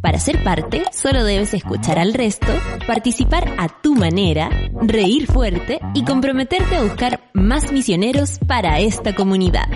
[0.00, 2.46] Para ser parte, solo debes escuchar al resto,
[2.86, 4.48] participar a tu manera,
[4.82, 9.66] reír fuerte y comprometerte a buscar más misioneros para esta comunidad.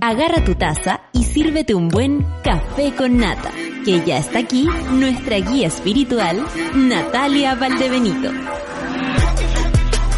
[0.00, 3.50] Agarra tu taza y sírvete un buen café con nata,
[3.84, 8.30] que ya está aquí nuestra guía espiritual, Natalia Valdebenito.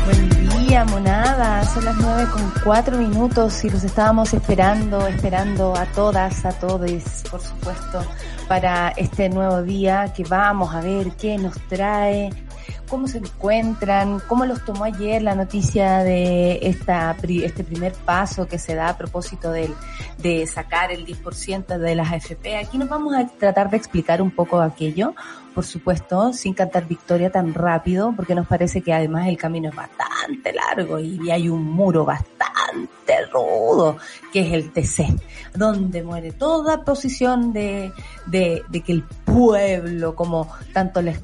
[0.04, 1.64] Buen día, monada.
[1.64, 6.90] Son las nueve con cuatro minutos y los estábamos esperando, esperando a todas, a todos,
[7.30, 8.04] por supuesto,
[8.48, 12.30] para este nuevo día que vamos a ver qué nos trae,
[12.88, 18.58] cómo se encuentran, cómo los tomó ayer la noticia de esta, este primer paso que
[18.58, 19.74] se da a propósito del,
[20.18, 22.56] de sacar el 10% de las AFP.
[22.56, 25.14] Aquí nos vamos a tratar de explicar un poco aquello,
[25.56, 29.74] por supuesto, sin cantar victoria tan rápido, porque nos parece que además el camino es
[29.74, 33.96] bastante largo y hay un muro bastante rudo,
[34.30, 35.18] que es el TC,
[35.54, 37.90] donde muere toda posición de,
[38.26, 41.22] de, de que el pueblo, como tanto les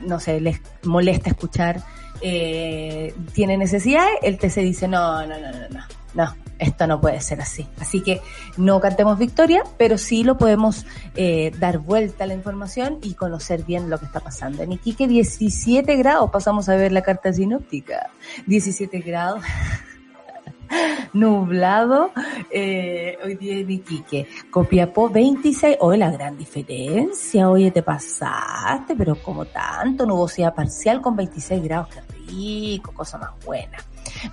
[0.00, 1.82] no sé, les molesta escuchar,
[2.20, 7.20] eh, tiene necesidad, el TC dice, no, no, no, no, no, no, esto no puede
[7.20, 7.66] ser así.
[7.80, 8.20] Así que
[8.56, 13.64] no cantemos victoria, pero sí lo podemos eh, dar vuelta a la información y conocer
[13.64, 14.62] bien lo que está pasando.
[14.62, 18.10] En Iquique 17 grados, pasamos a ver la carta sinóptica,
[18.46, 19.42] 17 grados.
[21.12, 22.12] nublado
[22.50, 24.26] eh, hoy día en Iquique.
[24.50, 31.16] Copiapó 26, hoy la gran diferencia, oye te pasaste, pero como tanto, nubosidad parcial con
[31.16, 33.78] 26 grados, qué rico, cosa más buena.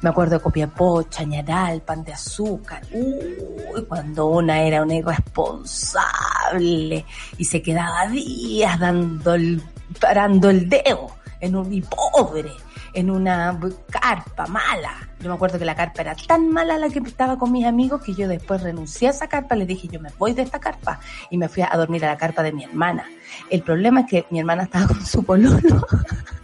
[0.01, 2.83] Me acuerdo de Copiapó, Chañaral, pan de azúcar.
[2.91, 7.05] Uy, cuando una era una irresponsable
[7.37, 9.61] y se quedaba días dando el,
[9.99, 11.07] parando el dedo
[11.39, 12.51] en un y pobre
[12.93, 13.57] en una
[13.89, 15.09] carpa mala.
[15.19, 18.01] Yo me acuerdo que la carpa era tan mala la que estaba con mis amigos
[18.01, 20.99] que yo después renuncié a esa carpa, le dije yo me voy de esta carpa
[21.29, 23.05] y me fui a dormir a la carpa de mi hermana.
[23.49, 25.59] El problema es que mi hermana estaba con su pololo.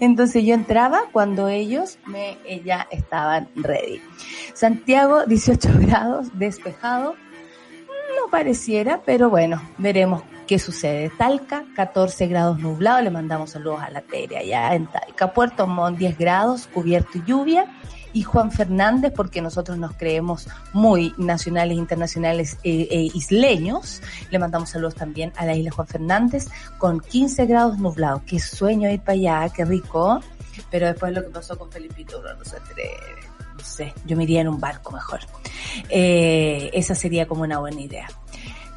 [0.00, 4.00] Entonces yo entraba cuando ellos me ya estaban ready.
[4.52, 7.14] Santiago 18 grados despejado.
[8.16, 11.10] No pareciera, pero bueno, veremos ¿Qué sucede?
[11.16, 15.32] Talca, 14 grados nublado, le mandamos saludos a la Tere allá en Talca.
[15.32, 17.66] Puerto Montt, 10 grados, cubierto y lluvia.
[18.14, 24.70] Y Juan Fernández, porque nosotros nos creemos muy nacionales, internacionales e, e isleños, le mandamos
[24.70, 26.48] saludos también a la isla Juan Fernández,
[26.78, 28.22] con 15 grados nublado.
[28.26, 30.20] Qué sueño ir para allá, qué rico.
[30.70, 32.56] Pero después lo que pasó con Felipito, no se.
[32.56, 35.20] No sé, yo me iría en un barco mejor.
[35.88, 38.08] Eh, esa sería como una buena idea.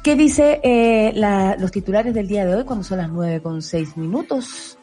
[0.02, 3.60] ¿Qué dice eh, la, los titulares del día de hoy cuando son las nueve con
[3.60, 4.77] seis minutos?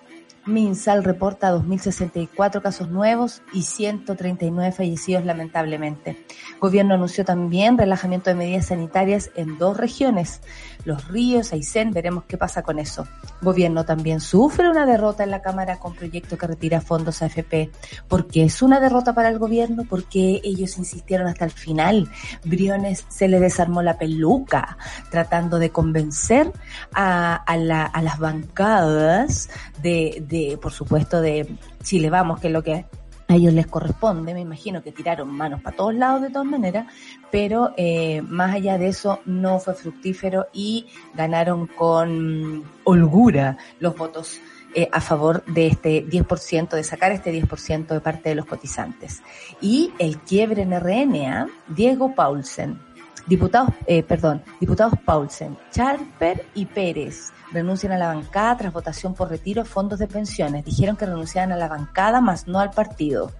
[0.45, 6.25] Minsal reporta 2.064 casos nuevos y 139 fallecidos lamentablemente.
[6.59, 10.41] Gobierno anunció también relajamiento de medidas sanitarias en dos regiones,
[10.85, 13.07] Los Ríos, Aysén, veremos qué pasa con eso.
[13.41, 17.72] Gobierno también sufre una derrota en la Cámara con proyecto que retira fondos a AFP.
[18.07, 19.84] porque es una derrota para el gobierno?
[19.90, 22.09] Porque ellos insistieron hasta el final.
[22.44, 24.78] Briones se le desarmó la peluca
[25.09, 26.51] tratando de convencer
[26.94, 29.50] a, a, la, a las bancadas
[29.81, 31.47] de por supuesto, de
[31.84, 32.85] Chile Vamos, que es lo que
[33.27, 36.87] a ellos les corresponde, me imagino que tiraron manos para todos lados de todas maneras,
[37.31, 44.39] pero eh, más allá de eso no fue fructífero y ganaron con holgura los votos
[44.75, 49.23] eh, a favor de este 10%, de sacar este 10% de parte de los cotizantes.
[49.61, 52.77] Y el quiebre en RNA, Diego Paulsen,
[53.25, 59.29] diputados, eh, perdón, diputados Paulsen, Charper y Pérez renuncian a la bancada tras votación por
[59.29, 60.63] retiro fondos de pensiones.
[60.66, 63.31] Dijeron que renunciaban a la bancada, más no al partido.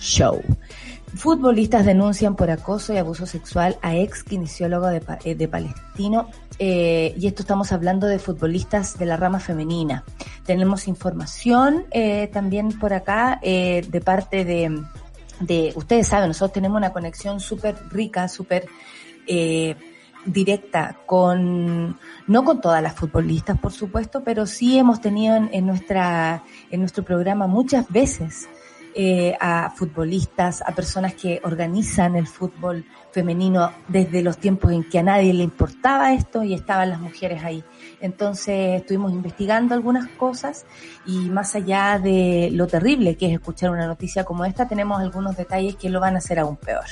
[0.00, 0.42] Show.
[1.14, 6.28] Futbolistas denuncian por acoso y abuso sexual a ex kinesiólogo de, eh, de Palestino.
[6.58, 10.04] Eh, y esto estamos hablando de futbolistas de la rama femenina.
[10.44, 14.82] Tenemos información eh, también por acá de parte de,
[15.40, 18.66] de, ustedes saben, nosotros tenemos una conexión súper rica, súper
[20.32, 26.44] directa con, no con todas las futbolistas, por supuesto, pero sí hemos tenido en, nuestra,
[26.70, 28.48] en nuestro programa muchas veces
[28.94, 34.98] eh, a futbolistas, a personas que organizan el fútbol femenino desde los tiempos en que
[34.98, 37.62] a nadie le importaba esto y estaban las mujeres ahí.
[38.00, 40.66] Entonces estuvimos investigando algunas cosas
[41.08, 45.38] y más allá de lo terrible que es escuchar una noticia como esta, tenemos algunos
[45.38, 46.84] detalles que lo van a hacer aún peor.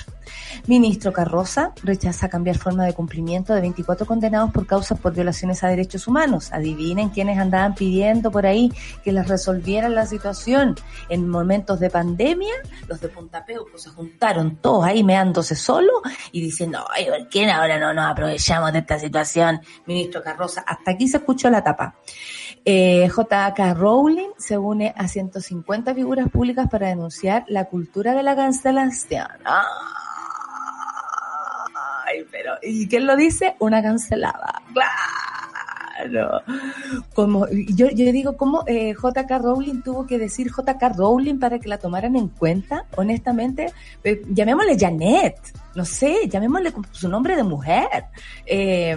[0.67, 5.69] Ministro Carroza rechaza cambiar forma de cumplimiento de 24 condenados por causas por violaciones a
[5.69, 6.51] derechos humanos.
[6.53, 8.73] Adivinen quiénes andaban pidiendo por ahí
[9.05, 10.77] que les resolvieran la situación.
[11.11, 12.55] En momentos de pandemia,
[12.89, 15.93] los de Punta Peuco se juntaron todos ahí meándose solo
[16.33, 19.61] y diciendo, ay, ¿por qué ahora no nos aprovechamos de esta situación?
[19.85, 21.97] Ministro Carroza, hasta aquí se escuchó la tapa.
[22.69, 23.75] Eh, J.K.
[23.75, 29.29] Rowling se une a 150 figuras públicas para denunciar la cultura de la cancelación.
[32.09, 33.55] Ay, pero, ¿y quién lo dice?
[33.61, 34.63] Una cancelada.
[37.15, 41.69] Como, yo, yo digo, ¿cómo eh, JK Rowling tuvo que decir JK Rowling para que
[41.69, 42.85] la tomaran en cuenta?
[42.97, 43.73] Honestamente,
[44.05, 45.37] eh, llamémosle Janet
[45.77, 48.07] no sé, llamémosle su nombre de mujer.
[48.47, 48.97] Eh,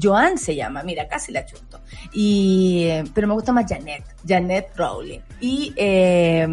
[0.00, 1.80] Joan se llama, mira, casi la chunto.
[2.12, 5.18] Y, pero me gusta más Janet, Janet Rowling.
[5.40, 6.46] Y eh,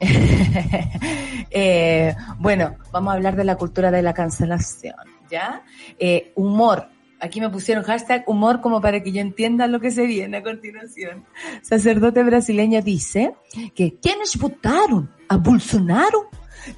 [1.50, 4.94] eh, bueno, vamos a hablar de la cultura de la cancelación,
[5.28, 5.62] ¿ya?
[5.98, 6.86] Eh, humor.
[7.20, 10.42] Aquí me pusieron hashtag humor como para que yo entienda lo que se viene a
[10.42, 11.24] continuación.
[11.62, 13.34] Sacerdote brasileño dice
[13.74, 16.30] que quienes votaron a Bolsonaro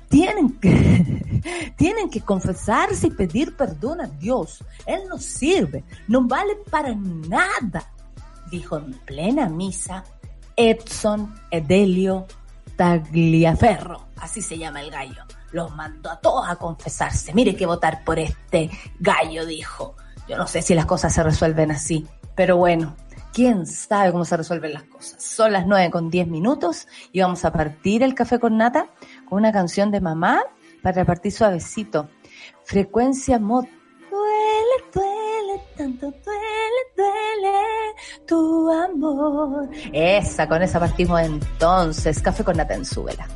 [0.09, 4.65] tienen que, tienen que confesarse y pedir perdón a Dios.
[4.87, 7.93] Él no sirve, no vale para nada,
[8.51, 10.05] dijo en plena misa
[10.57, 12.27] Edson Edelio
[12.77, 15.23] Tagliaferro, así se llama el gallo.
[15.53, 17.35] Los mandó a todos a confesarse.
[17.35, 19.97] Mire que votar por este gallo, dijo.
[20.31, 22.07] Yo no sé si las cosas se resuelven así,
[22.37, 22.95] pero bueno,
[23.33, 25.21] quién sabe cómo se resuelven las cosas.
[25.21, 28.87] Son las nueve con diez minutos y vamos a partir el café con nata
[29.29, 30.41] una canción de mamá
[30.85, 32.09] para repartir suavecito.
[32.63, 33.65] Frecuencia mod.
[34.09, 37.59] Duele, duele, tanto duele, duele
[38.29, 39.69] tu amor.
[39.93, 42.23] Esa, con esa partimos entonces.
[42.23, 43.27] Café con nata en vela.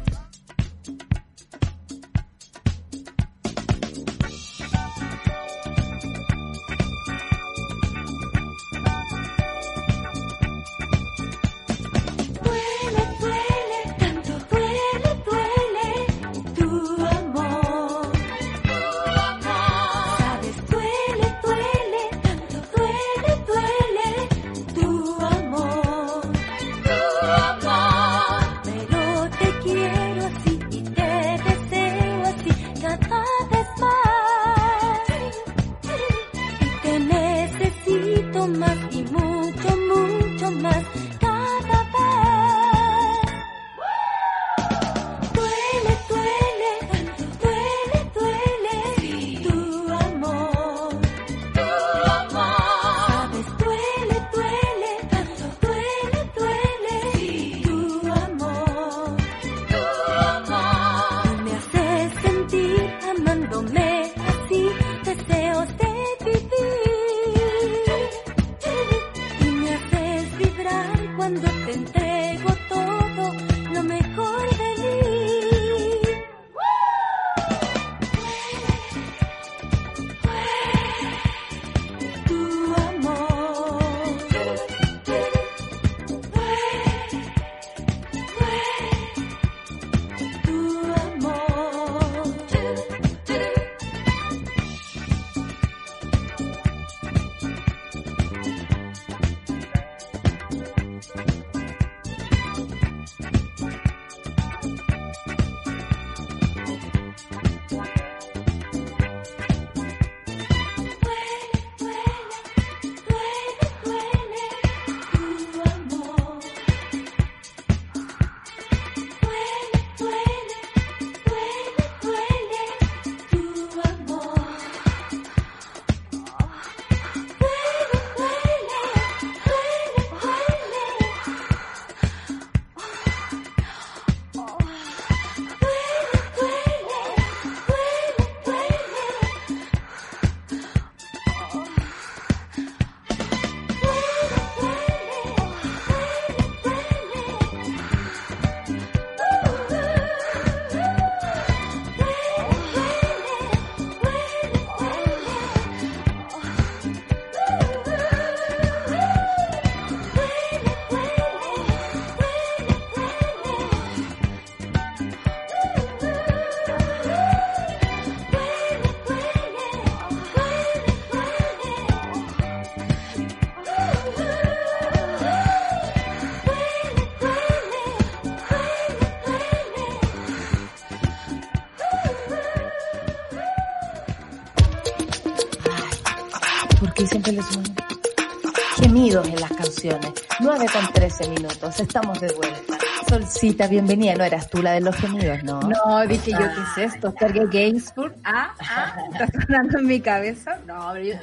[188.76, 190.12] Gemidos en las canciones.
[190.40, 192.78] 9 con 13 minutos, estamos de vuelta.
[193.08, 194.14] Solcita, bienvenida.
[194.14, 195.60] No eras tú la de los gemidos, ¿no?
[195.60, 197.14] No, dije yo, ¿qué es esto?
[197.18, 198.14] Sergey Gainsbourg.
[198.24, 200.58] Ah, ah, está sonando en mi cabeza.
[200.66, 201.14] No, pero yo,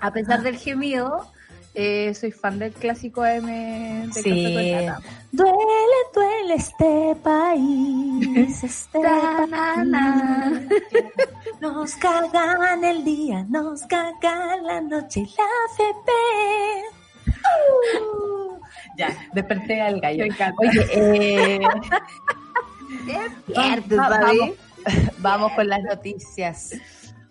[0.00, 1.30] a pesar del gemido,
[1.74, 4.56] eh, soy fan del clásico M de sí.
[5.30, 9.88] Duele, duele este país, este país.
[11.72, 15.44] Nos cagan el día, nos cagan la noche y la
[15.76, 16.10] FP.
[18.10, 18.58] Uh.
[18.96, 20.24] Ya, desperté al gallo.
[20.58, 21.60] Oye, eh,
[23.90, 24.56] vamos,
[25.18, 26.74] vamos con las noticias.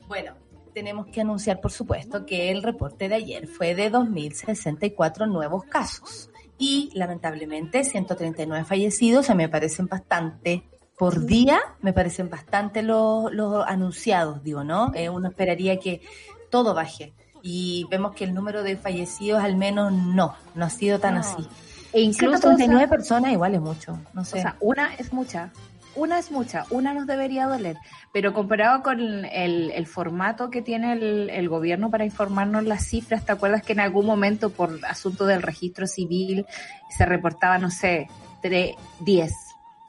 [0.08, 0.34] Bueno,
[0.72, 6.30] tenemos que anunciar, por supuesto, que el reporte de ayer fue de 2.064 nuevos casos
[6.60, 10.64] y lamentablemente 139 fallecidos, a mí me parecen bastante
[10.98, 14.92] por día, me parecen bastante los, los anunciados, digo, ¿no?
[14.96, 16.02] Eh, uno esperaría que
[16.50, 17.14] todo baje
[17.44, 21.48] y vemos que el número de fallecidos al menos no, no ha sido tan así.
[21.94, 24.40] E incluso 139 personas igual es mucho, no sé.
[24.40, 25.52] O sea, una es mucha,
[25.96, 27.78] una es mucha, una nos debería doler,
[28.12, 33.62] pero comparado con el, formato que tiene el, gobierno para informarnos las cifras, ¿te acuerdas
[33.62, 36.46] que en algún momento por asunto del registro civil
[36.90, 38.08] se reportaba, no sé,
[38.42, 39.34] 3, 10,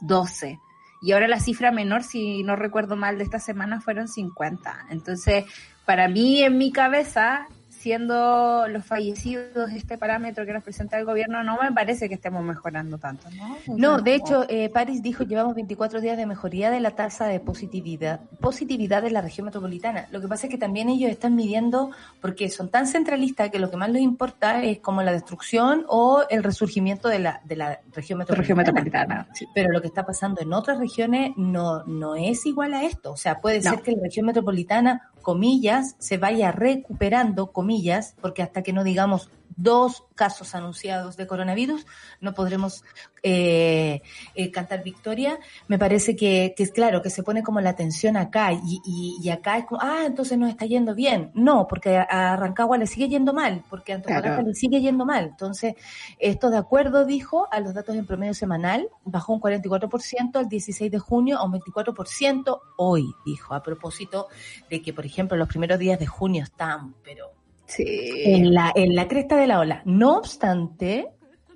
[0.01, 0.59] 12?
[1.01, 4.87] Y ahora la cifra menor, si no recuerdo mal, de esta semana fueron 50.
[4.91, 5.45] Entonces,
[5.85, 7.47] para mí, en mi cabeza,
[7.79, 12.43] siendo los fallecidos este parámetro que nos presenta el gobierno, no me parece que estemos
[12.45, 13.57] mejorando tanto, ¿no?
[13.77, 17.41] no, de hecho, eh, París dijo llevamos 24 días de mejoría de la tasa de
[17.41, 20.07] positividad, positividad de la región metropolitana.
[20.11, 23.71] Lo que pasa es que también ellos están midiendo, porque son tan centralistas que lo
[23.71, 27.81] que más les importa es como la destrucción o el resurgimiento de la, de la
[27.93, 29.29] región metropolitana.
[29.55, 33.13] Pero lo que está pasando en otras regiones no, no es igual a esto.
[33.13, 38.63] O sea, puede ser que la región metropolitana comillas, se vaya recuperando, comillas, porque hasta
[38.63, 41.87] que no digamos dos casos anunciados de coronavirus,
[42.21, 42.85] no podremos
[43.23, 44.03] eh,
[44.35, 45.39] eh, cantar victoria.
[45.67, 48.81] Me parece que, es claro, que se pone como la atención acá y,
[49.23, 51.31] y, acá es como, ah, entonces nos está yendo bien.
[51.35, 55.27] No, porque a Rancagua le sigue yendo mal, porque a Antofagasta le sigue yendo mal.
[55.27, 55.75] Entonces,
[56.19, 60.91] esto de acuerdo, dijo, a los datos en promedio semanal, bajó un 44% el 16
[60.91, 64.29] de junio a un 24% hoy, dijo, a propósito
[64.71, 67.38] de que, por ejemplo, los primeros días de junio están, pero
[67.77, 69.83] en, la, en la cresta de la ola.
[69.85, 71.09] No obstante,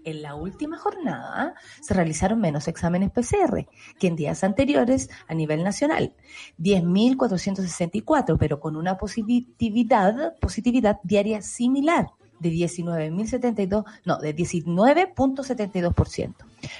[0.04, 3.66] en la última jornada se realizaron menos exámenes PCR
[3.98, 6.14] que en días anteriores a nivel nacional.
[6.58, 12.06] 10.464, pero con una positividad, positividad diaria similar
[12.40, 16.34] de 19.072, no, de 19.72%.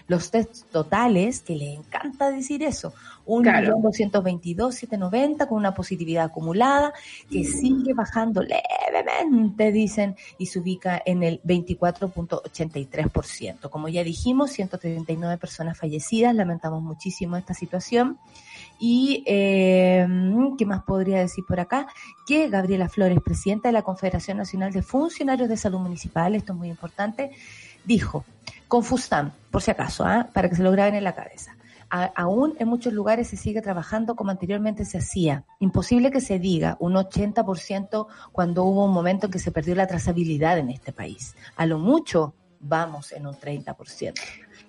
[0.09, 2.93] Los test totales, que le encanta decir eso,
[3.27, 6.93] 1.222.790 con una positividad acumulada
[7.31, 13.69] que sigue bajando levemente, dicen, y se ubica en el 24.83%.
[13.71, 18.19] Como ya dijimos, 139 personas fallecidas, lamentamos muchísimo esta situación.
[18.79, 20.07] Y, eh,
[20.59, 21.87] ¿qué más podría decir por acá?
[22.27, 26.59] Que Gabriela Flores, presidenta de la Confederación Nacional de Funcionarios de Salud Municipal, esto es
[26.59, 27.31] muy importante,
[27.85, 28.25] dijo,
[28.67, 30.29] con Fustam, por si acaso, ¿ah?
[30.33, 31.55] para que se lo graben en la cabeza.
[31.93, 35.45] Aún en muchos lugares se sigue trabajando como anteriormente se hacía.
[35.61, 39.87] Imposible que se diga un 80% cuando hubo un momento en que se perdió la
[39.87, 41.37] trazabilidad en este país.
[41.57, 44.15] A lo mucho vamos en un 30%.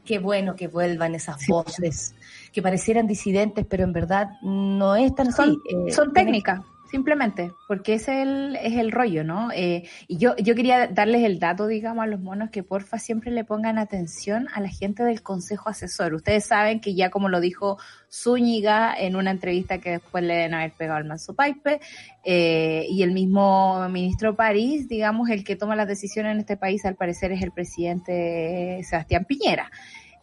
[0.04, 2.14] Qué bueno que vuelvan esas voces
[2.52, 5.94] que parecieran disidentes, pero en verdad no es tan son, así.
[5.94, 6.60] son eh, técnicas
[6.94, 9.50] simplemente, porque es el, es el rollo, ¿no?
[9.52, 13.32] Eh, y yo, yo quería darles el dato, digamos, a los monos que porfa siempre
[13.32, 16.14] le pongan atención a la gente del Consejo Asesor.
[16.14, 17.80] Ustedes saben que ya como lo dijo
[18.12, 21.80] Zúñiga en una entrevista que después le deben haber pegado al manso Paipe,
[22.24, 26.86] eh, y el mismo ministro París, digamos, el que toma las decisiones en este país
[26.86, 29.72] al parecer es el presidente Sebastián Piñera.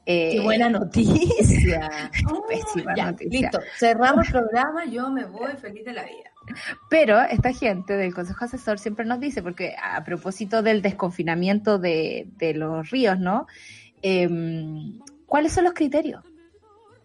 [0.05, 2.11] Qué eh, buena noticia.
[2.49, 3.41] Pésima noticia.
[3.41, 6.31] Listo, cerramos el programa, yo me voy feliz de la vida.
[6.89, 12.27] Pero esta gente del Consejo Asesor siempre nos dice, porque a propósito del desconfinamiento de,
[12.55, 13.47] los ríos, ¿no?
[14.03, 16.25] Em, ¿Cuáles son los criterios?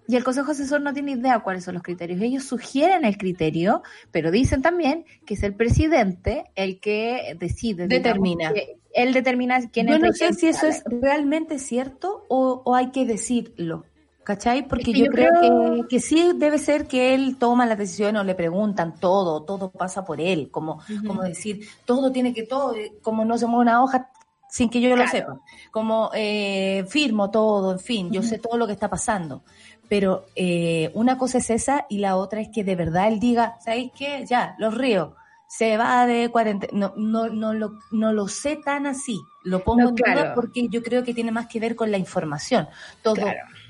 [0.08, 2.22] Y el Consejo Asesor no tiene idea cuáles son los criterios.
[2.22, 3.82] Ellos sugieren el criterio,
[4.12, 7.88] pero dicen también que es el presidente el que decide.
[7.88, 8.54] Determina.
[8.94, 10.00] él determina quién es.
[10.00, 13.86] Yo no sé si eso es realmente cierto o, hay que decirlo.
[14.24, 14.68] ¿Cachai?
[14.68, 18.96] Porque yo, creo, Que, sí debe ser que él toma las decisiones o le preguntan
[19.00, 23.46] todo, todo pasa por él, como, como decir, todo tiene que, todo, como no se
[23.46, 24.10] mueve una hoja
[24.56, 28.66] sin que yo lo sepa, como eh, firmo todo, en fin, yo sé todo lo
[28.66, 29.44] que está pasando.
[29.90, 33.58] Pero eh, una cosa es esa y la otra es que de verdad él diga,
[33.64, 34.26] ¿sabéis qué?
[34.26, 35.10] Ya, los ríos
[35.48, 36.74] se va de cuarentena.
[36.74, 39.20] No, no, no, lo, no lo sé tan así.
[39.44, 42.68] Lo pongo en duda porque yo creo que tiene más que ver con la información.
[43.02, 43.22] Todo,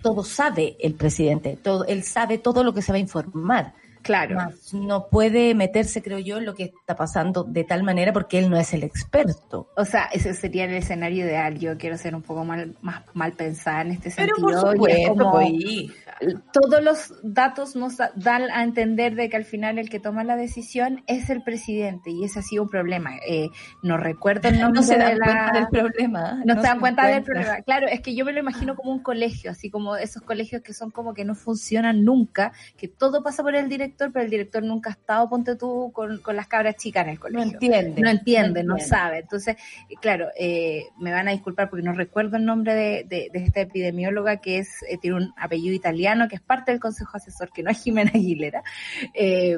[0.01, 3.73] todo sabe el presidente, todo, él sabe todo lo que se va a informar.
[4.05, 4.37] Claro.
[4.73, 8.51] no puede meterse, creo yo, en lo que está pasando de tal manera porque él
[8.51, 9.71] no es el experto.
[9.75, 11.57] O sea, ese sería el escenario ideal.
[11.57, 14.61] Yo quiero ser un poco mal, más mal pensada en este Pero sentido.
[14.61, 19.89] Por supuesto, pues, todos los datos nos dan a entender de que al final el
[19.89, 23.17] que toma la decisión es el presidente y ese ha sido un problema.
[23.27, 23.49] Eh,
[23.81, 26.43] no recuerdo el nombre no se dan de cuenta del problema.
[26.45, 27.61] No, se dan cuenta del problema.
[27.63, 30.75] Claro, es que yo me lo imagino como un colegio, así como esos colegios que
[30.75, 34.63] son como que no funcionan nunca, que todo pasa por el director pero el director
[34.63, 37.45] nunca ha estado, ponte tú, con, las cabras chicas en el colegio.
[37.45, 38.01] No entiende.
[38.01, 39.19] No entiende, no, sabe.
[39.19, 39.55] Entonces,
[40.01, 44.59] claro, eh, me van a disculpar porque no recuerdo el nombre de, esta epidemióloga que
[44.59, 47.81] es eh, tiene un apellido italiano, que es parte del consejo asesor, que no es
[47.81, 48.63] Jimena Aguilera.
[49.13, 49.57] Eh,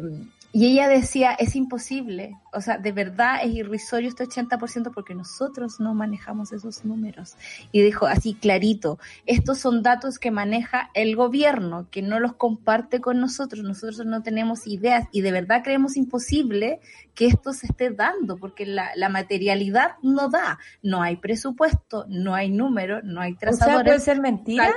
[0.57, 5.79] y ella decía, es imposible, o sea, de verdad es irrisorio este 80% porque nosotros
[5.79, 7.35] no manejamos esos números.
[7.71, 8.97] Y dijo así clarito,
[9.27, 14.23] estos son datos que maneja el gobierno, que no los comparte con nosotros, nosotros no
[14.23, 16.79] tenemos ideas y de verdad creemos imposible
[17.13, 22.49] que esto se esté dando porque la, materialidad no da, no hay presupuesto, no hay
[22.49, 23.81] número, no hay trazadores.
[23.81, 24.73] O puede ser mentira.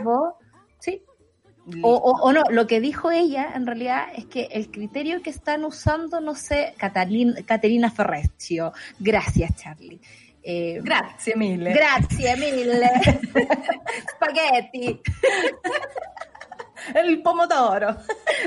[1.83, 5.65] O, o, no, lo que dijo ella en realidad es que el criterio que están
[5.65, 8.73] usando, no sé, Caterina, Caterina Ferreccio.
[8.99, 10.01] Gracias, Charlie.
[10.43, 11.73] Eh, grazie mille.
[11.73, 12.91] Grazie mille.
[14.15, 15.01] Spaghetti.
[16.95, 17.97] El pomodoro.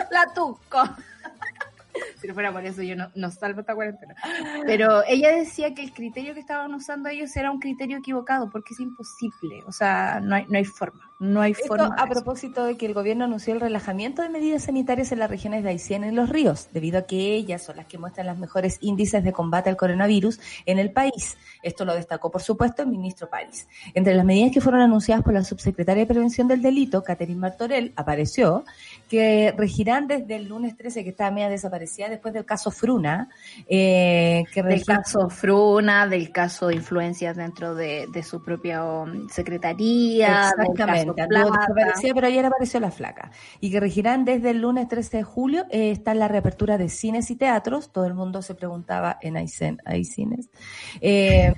[0.10, 0.84] La tucco
[2.20, 4.16] si no fuera por eso yo no, salvo esta cuarentena.
[4.66, 8.74] Pero ella decía que el criterio que estaban usando ellos era un criterio equivocado porque
[8.74, 11.96] es imposible, o sea, no hay, no hay forma, no hay forma.
[11.98, 15.64] A propósito de que el gobierno anunció el relajamiento de medidas sanitarias en las regiones
[15.64, 18.78] de Aysén y los ríos, debido a que ellas son las que muestran los mejores
[18.82, 21.38] índices de combate al coronavirus en el país.
[21.62, 23.68] Esto lo destacó, por supuesto, el ministro París.
[23.94, 27.94] Entre las medidas que fueron anunciadas por la subsecretaria de Prevención del Delito, Catherine Martorell,
[27.96, 28.66] apareció
[29.10, 33.30] que regirán desde el lunes 13, que estaba media desaparecida después del caso Fruna.
[33.70, 40.50] Eh, que del caso Fruna, del caso de influencias dentro de, su propia um, secretaría.
[40.50, 43.32] Exactamente, desaparecida, pero ayer apareció la flaca.
[43.60, 45.66] Y que regirán desde el lunes 13 de julio.
[45.70, 47.92] Eh, está la reapertura de cines y teatros.
[47.92, 50.50] Todo el mundo se preguntaba en Aysén, ¿hay cines?
[51.02, 51.54] Eh,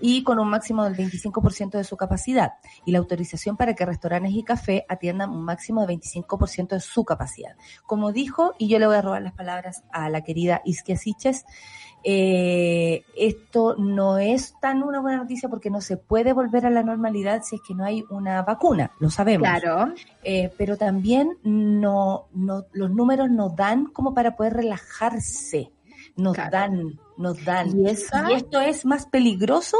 [0.00, 2.54] y con un máximo del 25% de su capacidad.
[2.84, 7.04] Y la autorización para que restaurantes y café atiendan un máximo de 25% de su
[7.04, 7.56] capacidad.
[7.86, 11.44] Como dijo, y yo le voy a robar las palabras a la querida Isquia Siches,
[12.04, 16.82] eh, esto no es tan una buena noticia porque no se puede volver a la
[16.82, 19.48] normalidad si es que no hay una vacuna, lo sabemos.
[19.48, 19.92] Claro.
[20.22, 25.72] Eh, pero también no, no, los números no dan como para poder relajarse,
[26.18, 27.78] nos dan nos dan.
[27.78, 29.76] ¿Y, esto es más peligroso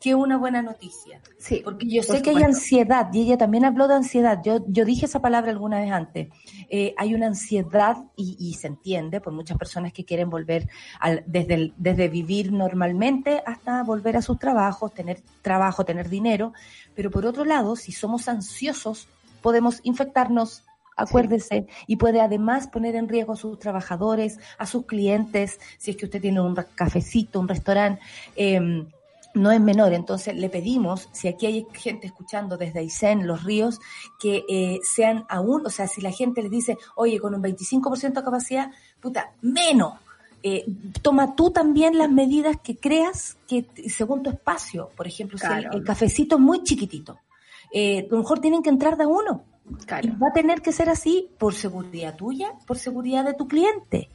[0.00, 1.20] que una buena noticia.
[1.36, 4.40] Sí, porque yo sé que hay ansiedad y ella también habló de ansiedad.
[4.42, 6.28] Yo, yo dije esa palabra alguna vez antes.
[6.70, 10.68] Eh, hay una ansiedad y, se entiende por muchas personas que quieren volver
[11.00, 16.52] al, desde, desde vivir normalmente hasta volver a sus trabajos, tener trabajo, tener dinero.
[16.94, 19.08] Pero por otro lado, si somos ansiosos,
[19.42, 20.62] podemos infectarnos
[20.96, 25.96] acuérdese, y puede además poner en riesgo a sus trabajadores, a sus clientes, si es
[25.96, 28.00] que usted tiene un cafecito, un restaurante.
[28.34, 28.86] Em,
[29.34, 29.92] no es menor.
[29.92, 33.80] Entonces le pedimos, si aquí hay gente escuchando desde Aysén, Los Ríos,
[34.18, 38.14] que eh, sean aún, o sea, si la gente les dice, oye, con un 25%
[38.14, 39.94] de capacidad, puta, menos.
[40.42, 40.64] Eh,
[41.02, 44.90] toma tú también las medidas que creas que según tu espacio.
[44.96, 47.18] Por ejemplo, si el, cafecito es muy chiquitito,
[47.72, 51.30] eh, a lo mejor tienen que entrar de uno va a tener que ser así
[51.38, 54.08] por seguridad tuya, por seguridad de tu cliente.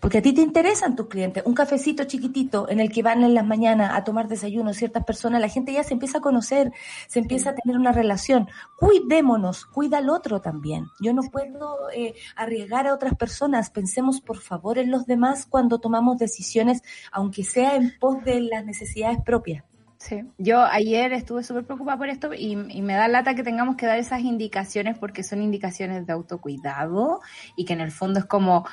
[0.00, 1.42] Porque a ti te interesan tus clientes.
[1.44, 5.40] Un cafecito chiquitito en el que van en las mañanas a tomar desayuno ciertas personas,
[5.40, 6.72] la gente ya se empieza a conocer,
[7.08, 8.48] se empieza a tener una relación.
[8.78, 10.86] Cuidémonos, cuida al otro también.
[11.00, 13.70] Yo no puedo eh, arriesgar a otras personas.
[13.70, 18.64] Pensemos por favor en los demás cuando tomamos decisiones, aunque sea en pos de las
[18.64, 19.64] necesidades propias.
[19.98, 23.86] Sí, yo ayer estuve súper preocupada por esto y, me da lata que tengamos que
[23.86, 27.20] dar esas indicaciones porque son indicaciones de autocuidado
[27.56, 28.64] y que en el fondo es como,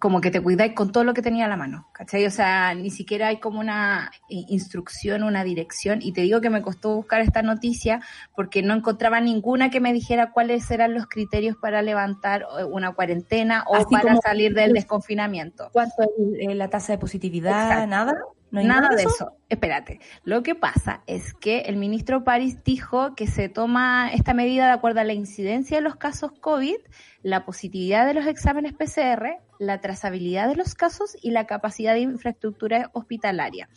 [0.00, 2.26] como que te cuidáis con todo lo que tenía a la mano, ¿cachai?
[2.26, 6.00] O sea, ni siquiera hay como una instrucción, una dirección.
[6.02, 8.00] Y te digo que me costó buscar esta noticia
[8.34, 12.92] porque no encontraba ninguna que me dijera cuáles eran los criterios para levantar eh, una
[12.92, 15.70] cuarentena o para salir del desconfinamiento.
[15.72, 16.02] ¿Cuánto
[16.40, 17.86] es la tasa de positividad?
[17.86, 18.16] ¿Nada?
[18.50, 19.36] Nada de eso?
[19.48, 20.00] Espérate.
[20.24, 24.72] Lo que pasa es que el ministro París dijo que se toma esta medida de
[24.72, 26.76] acuerdo a la incidencia de los casos COVID,
[27.22, 32.00] la positividad de los exámenes PCR, la trazabilidad de los casos y la capacidad de
[32.00, 33.68] infraestructura hospitalaria.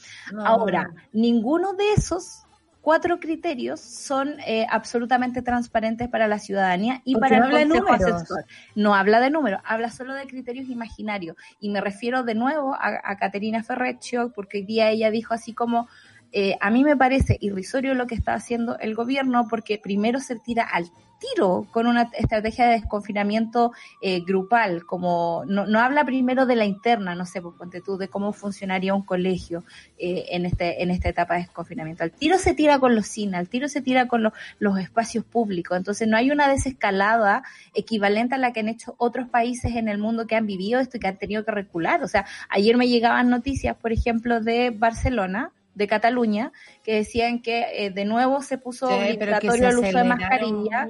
[0.46, 2.46] Ahora, ninguno de esos
[2.84, 8.46] cuatro criterios son eh, absolutamente transparentes para la ciudadanía y para el Consejo Asesor.
[8.76, 11.38] No habla de números, habla solo de criterios imaginarios.
[11.62, 15.54] Y me refiero de nuevo a, a Caterina Ferreccio, porque hoy día ella dijo así
[15.54, 15.88] como
[16.36, 20.36] eh, a mí me parece irrisorio lo que está haciendo el gobierno porque primero se
[20.36, 20.90] tira al
[21.24, 26.66] tiro con una estrategia de desconfinamiento eh, grupal, como no, no, habla primero de la
[26.66, 29.64] interna, no sé, pues ponte tú, de cómo funcionaría un colegio
[29.98, 32.04] eh, en, este, en esta etapa de desconfinamiento.
[32.04, 35.78] Al tiro se tira con los cines, al tiro se tira con los espacios públicos,
[35.78, 39.98] entonces no hay una desescalada equivalente a la que han hecho otros países en el
[39.98, 42.04] mundo que han vivido esto y que han tenido que recular.
[42.04, 46.52] O sea, ayer me llegaban noticias, por ejemplo, de Barcelona, de Cataluña
[46.84, 50.88] que decían que eh, de nuevo se puso obligatorio el uso de mascarilla.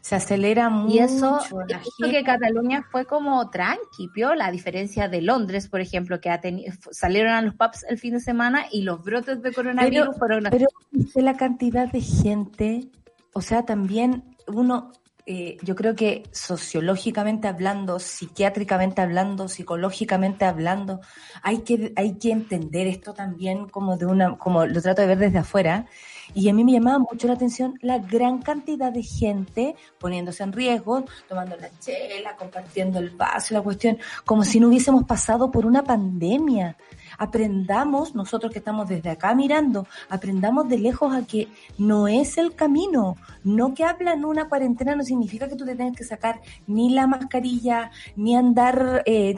[0.00, 0.94] Se acelera mucho.
[0.94, 1.40] Y eso
[2.10, 6.30] que Cataluña fue como tranqui, piola, a diferencia de Londres, por ejemplo, que
[6.90, 10.44] salieron a los pubs el fin de semana y los brotes de coronavirus pero, fueron...
[10.50, 10.66] Pero
[11.16, 12.88] la cantidad de gente,
[13.32, 14.92] o sea, también uno
[15.28, 21.00] eh, yo creo que sociológicamente hablando, psiquiátricamente hablando, psicológicamente hablando,
[21.42, 25.18] hay que, hay que entender esto también como de una, como lo trato de ver
[25.18, 25.86] desde afuera.
[26.32, 30.52] Y a mí me llamaba mucho la atención la gran cantidad de gente poniéndose en
[30.52, 35.66] riesgo, tomando la chela, compartiendo el vaso, la cuestión, como si no hubiésemos pasado por
[35.66, 36.76] una pandemia
[37.18, 41.48] aprendamos, nosotros que estamos desde acá mirando, aprendamos de lejos a que
[41.78, 43.16] no es el camino.
[43.44, 47.06] No que hablan una cuarentena no significa que tú te tengas que sacar ni la
[47.06, 49.36] mascarilla, ni andar eh,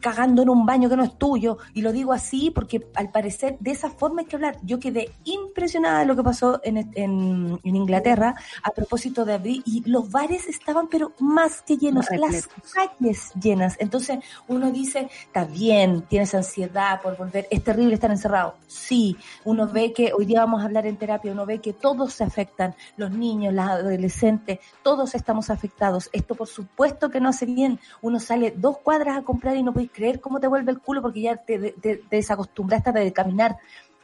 [0.00, 1.58] cagando en un baño que no es tuyo.
[1.74, 4.58] Y lo digo así porque al parecer de esa forma hay que hablar.
[4.62, 9.88] Yo quedé impresionada de lo que pasó en, en, Inglaterra a propósito de abril y
[9.88, 13.76] los bares estaban pero más que llenos, las calles llenas.
[13.78, 18.54] Entonces uno dice, está bien, tienes ansiedad por volver, es terrible estar encerrado.
[18.66, 22.14] Sí, uno ve que hoy día vamos a hablar en terapia, uno ve que todos
[22.14, 26.08] se afectan, los niños, las adolescentes, todos estamos afectados.
[26.12, 27.78] Esto por supuesto que no hace bien.
[28.02, 31.02] Uno sale dos cuadras a comprar y no puede creer cómo te vuelve el culo
[31.02, 31.74] porque ya te,
[32.10, 33.56] desacostumbraste de caminar.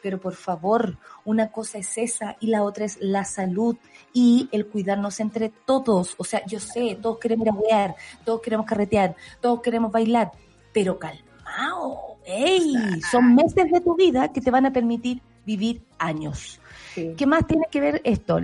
[0.03, 3.77] Pero por favor, una cosa es esa y la otra es la salud
[4.13, 6.15] y el cuidarnos entre todos.
[6.19, 10.33] O sea, yo sé, todos queremos ir a jugar, todos queremos carretear, todos queremos bailar,
[10.73, 13.01] pero calmao, ¡ey!
[13.11, 16.61] Son meses de tu vida que te van a permitir vivir años.
[16.95, 18.41] ¿Qué más tiene que ver esto?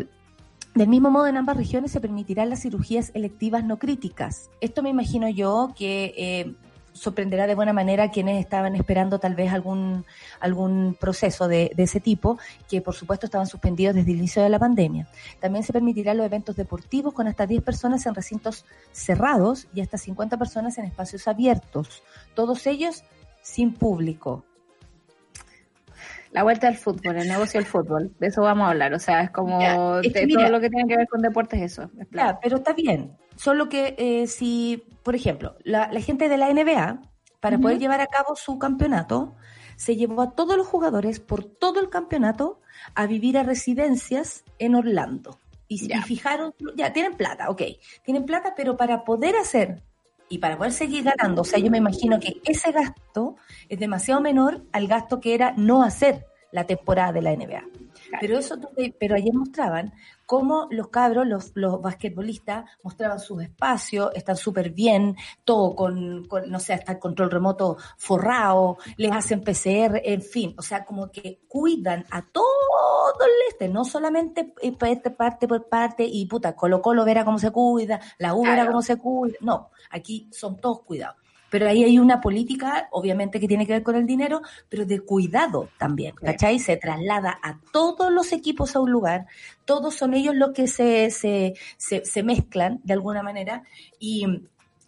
[0.74, 4.48] Del mismo modo, en ambas regiones se permitirán las cirugías electivas no críticas.
[4.60, 6.54] Esto me imagino yo que eh,
[6.98, 10.04] sorprenderá de buena manera a quienes estaban esperando tal vez algún,
[10.40, 14.48] algún proceso de, de, ese tipo, que por supuesto estaban suspendidos desde el inicio de
[14.48, 15.08] la pandemia.
[15.40, 19.98] También se permitirán los eventos deportivos con hasta 10 personas en recintos cerrados y hasta
[19.98, 22.02] 50 personas en espacios abiertos,
[22.34, 23.04] todos ellos
[23.42, 24.44] sin público.
[26.30, 28.92] La vuelta al fútbol, el negocio del fútbol, de eso vamos a hablar.
[28.92, 30.02] O sea, es como todo
[30.50, 31.90] lo que tiene que ver con deportes, eso.
[32.10, 33.16] Claro, pero está bien.
[33.38, 37.00] Solo que eh, si, por ejemplo, la, gente de la NBA,
[37.38, 39.36] para poder llevar a cabo su campeonato,
[39.76, 42.60] se llevó a todos los jugadores por todo el campeonato
[42.96, 45.38] a vivir a residencias en Orlando.
[45.68, 47.62] Y, y fijaron, ya, tienen plata, ok,
[48.04, 49.84] tienen plata, pero para poder hacer
[50.28, 53.36] y para poder seguir ganando, o sea, yo me imagino que ese gasto
[53.68, 57.62] es demasiado menor al gasto que era no hacer la temporada de la NBA.
[58.20, 58.58] Pero eso,
[58.98, 59.92] pero ayer mostraban
[60.28, 66.60] cómo los cabros, los, los basquetbolistas, mostraban sus espacios, están súper bien, todo con, no
[66.60, 71.40] sé, hasta el control remoto forrado, les hacen PCR, en fin, o sea, como que
[71.48, 72.44] cuidan a todo
[73.24, 74.76] el este, no solamente eh,
[75.16, 78.82] parte por parte y puta, Colo Colo verá cómo se cuida, la U verá cómo
[78.82, 81.16] se cuida, no, aquí son todos cuidados.
[81.50, 85.00] Pero ahí hay una política, obviamente, que tiene que ver con el dinero, pero de
[85.00, 86.58] cuidado también, ¿cachai?
[86.58, 89.26] Se traslada a todos los equipos a un lugar,
[89.64, 93.62] todos son ellos los que se, se, se, se mezclan de alguna manera
[93.98, 94.26] y,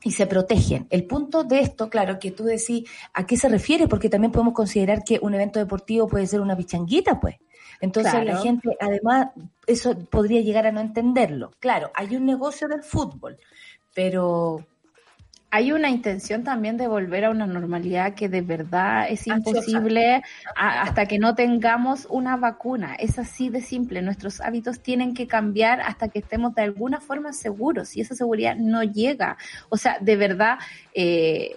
[0.02, 0.86] y se protegen.
[0.90, 3.88] El punto de esto, claro, que tú decís, ¿a qué se refiere?
[3.88, 7.36] Porque también podemos considerar que un evento deportivo puede ser una pichanguita, pues.
[7.80, 9.28] Entonces la gente, además,
[9.66, 11.52] eso podría llegar a no entenderlo.
[11.60, 13.38] Claro, hay un negocio del fútbol,
[13.94, 14.66] pero
[15.52, 20.22] hay una intención también de volver a una normalidad que de verdad es imposible
[20.54, 22.94] hasta que no tengamos una vacuna.
[22.94, 24.00] Es así de simple.
[24.00, 28.54] Nuestros hábitos tienen que cambiar hasta que estemos de alguna forma seguros y esa seguridad
[28.54, 29.38] no llega.
[29.70, 30.58] O sea, de verdad,
[30.94, 31.56] eh,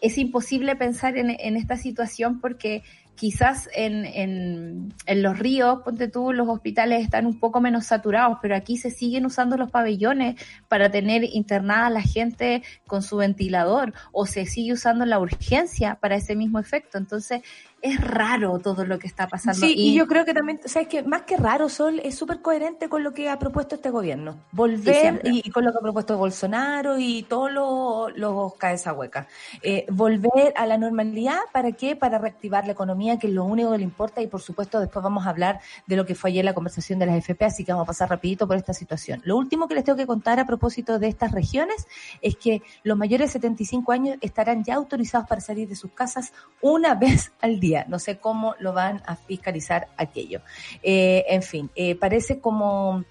[0.00, 2.82] es imposible pensar en, esta situación porque
[3.14, 8.38] quizás en, en, en, los ríos, ponte tú, los hospitales están un poco menos saturados,
[8.42, 10.36] pero aquí se siguen usando los pabellones
[10.68, 15.96] para tener internada a la gente con su ventilador o se sigue usando la urgencia
[15.96, 16.98] para ese mismo efecto.
[16.98, 17.42] Entonces,
[17.84, 19.60] es raro todo lo que está pasando.
[19.60, 22.14] Sí, y, yo creo que también, o sea, es que más que raro, Sol, es
[22.14, 24.38] súper coherente con lo que ha propuesto este gobierno.
[24.52, 29.28] Volver, y, con lo que ha propuesto Bolsonaro y todos los, los cabeza hueca.
[29.62, 31.94] Eh, volver a la normalidad, ¿para qué?
[31.94, 35.02] Para reactivar la economía, que es lo único que le importa, y por supuesto después
[35.02, 37.72] vamos a hablar de lo que fue ayer la conversación de las FP, así que
[37.72, 39.20] vamos a pasar rapidito por esta situación.
[39.24, 41.86] Lo último que les tengo que contar a propósito de estas regiones
[42.22, 46.32] es que los mayores de 75 años estarán ya autorizados para salir de sus casas
[46.62, 50.40] una vez al día no sé cómo lo van a fiscalizar aquello.
[50.82, 53.04] Eh, en fin, eh, parece como...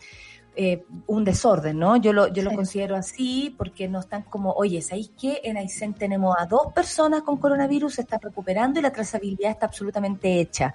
[0.55, 1.97] Eh, un desorden, ¿no?
[1.97, 5.95] Yo lo, yo lo considero así porque no están como, oye, ¿sabéis que en Aysén
[5.95, 10.71] tenemos a dos personas con coronavirus, se está recuperando y la trazabilidad está absolutamente hecha?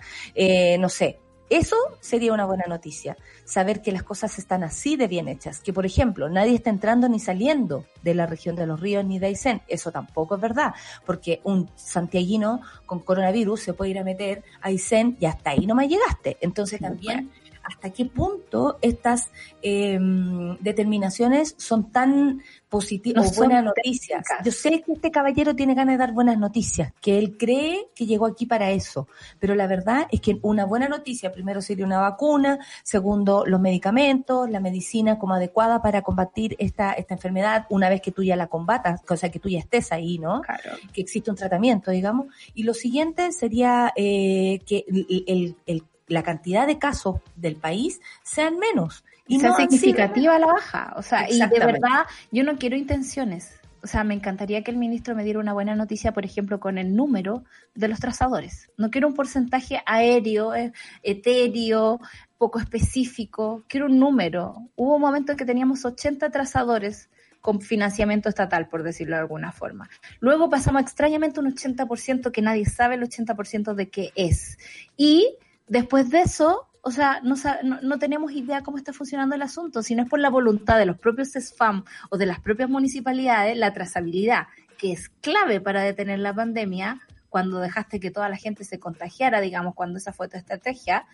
[0.80, 5.28] no sé, eso sería una buena noticia, saber que las cosas están así de bien
[5.28, 9.04] hechas, que por ejemplo nadie está entrando ni saliendo de la región de los ríos
[9.04, 10.74] ni de Aysén, eso tampoco es verdad,
[11.06, 15.66] porque un santiaguino con coronavirus se puede ir a meter a Aysén y hasta ahí
[15.66, 16.36] no me llegaste.
[16.40, 17.30] Entonces también
[17.68, 19.30] hasta qué punto estas
[19.62, 24.24] em, determinaciones son tan positivas o buenas noticias.
[24.44, 28.06] Yo sé que este caballero tiene ganas de dar buenas noticias, que él cree que
[28.06, 32.00] llegó aquí para eso, pero la verdad es que una buena noticia, primero sería una
[32.00, 38.00] vacuna, segundo los medicamentos, la medicina como adecuada para combatir esta, esta enfermedad una vez
[38.00, 40.40] que tú ya la combatas, cosa que tú ya estés ahí, ¿no?
[40.42, 40.76] Claro.
[40.92, 42.26] Que existe un tratamiento, digamos.
[42.54, 48.58] Y lo siguiente sería eh, que el, el la cantidad de casos del país sean
[48.58, 49.04] menos.
[49.26, 50.94] Y sea significativa la baja.
[50.96, 53.60] O sea, y de verdad, yo no quiero intenciones.
[53.82, 56.78] O sea, me encantaría que el ministro me diera una buena noticia, por ejemplo, con
[56.78, 57.44] el número
[57.74, 58.70] de los trazadores.
[58.76, 62.00] No quiero un porcentaje aéreo, eh, etéreo,
[62.38, 63.64] poco específico.
[63.68, 64.56] Quiero un número.
[64.74, 67.08] Hubo un momento en que teníamos 80 trazadores
[67.40, 69.88] con financiamiento estatal, por decirlo de alguna forma.
[70.20, 74.58] Luego pasamos extrañamente un 80% que nadie sabe el 80% de qué es.
[74.96, 75.36] Y
[75.68, 77.34] Después de eso, o sea, no,
[77.82, 79.82] no, tenemos idea cómo está funcionando el asunto.
[79.82, 83.56] Si no es por la voluntad de los propios SFAM o de las propias municipalidades,
[83.56, 84.46] la trazabilidad,
[84.78, 89.40] que es clave para detener la pandemia, cuando dejaste que toda la gente se contagiara,
[89.40, 91.04] digamos, cuando esa fue tu estrategia,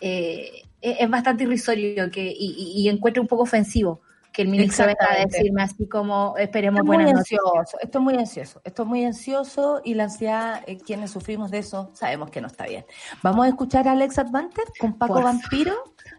[0.00, 5.06] eh, es bastante irrisorio que, y, y encuentro un poco ofensivo que el ministro venga
[5.10, 9.04] a decirme así como esperemos estoy buenas ansioso, Esto es muy ansioso, esto es muy
[9.04, 12.84] ansioso y la ansiedad, eh, quienes sufrimos de eso, sabemos que no está bien.
[13.22, 15.74] Vamos a escuchar a Alex Advanter con Paco Vampiro.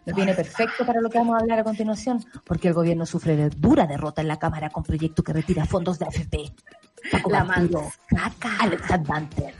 [0.06, 3.36] Nos viene perfecto para lo que vamos a hablar a continuación, porque el gobierno sufre
[3.36, 6.54] de dura derrota en la Cámara con proyecto que retira fondos de AFP.
[7.10, 7.90] Paco la Vampiro,
[8.60, 9.54] Alex Advanter.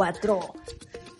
[0.00, 0.40] 4.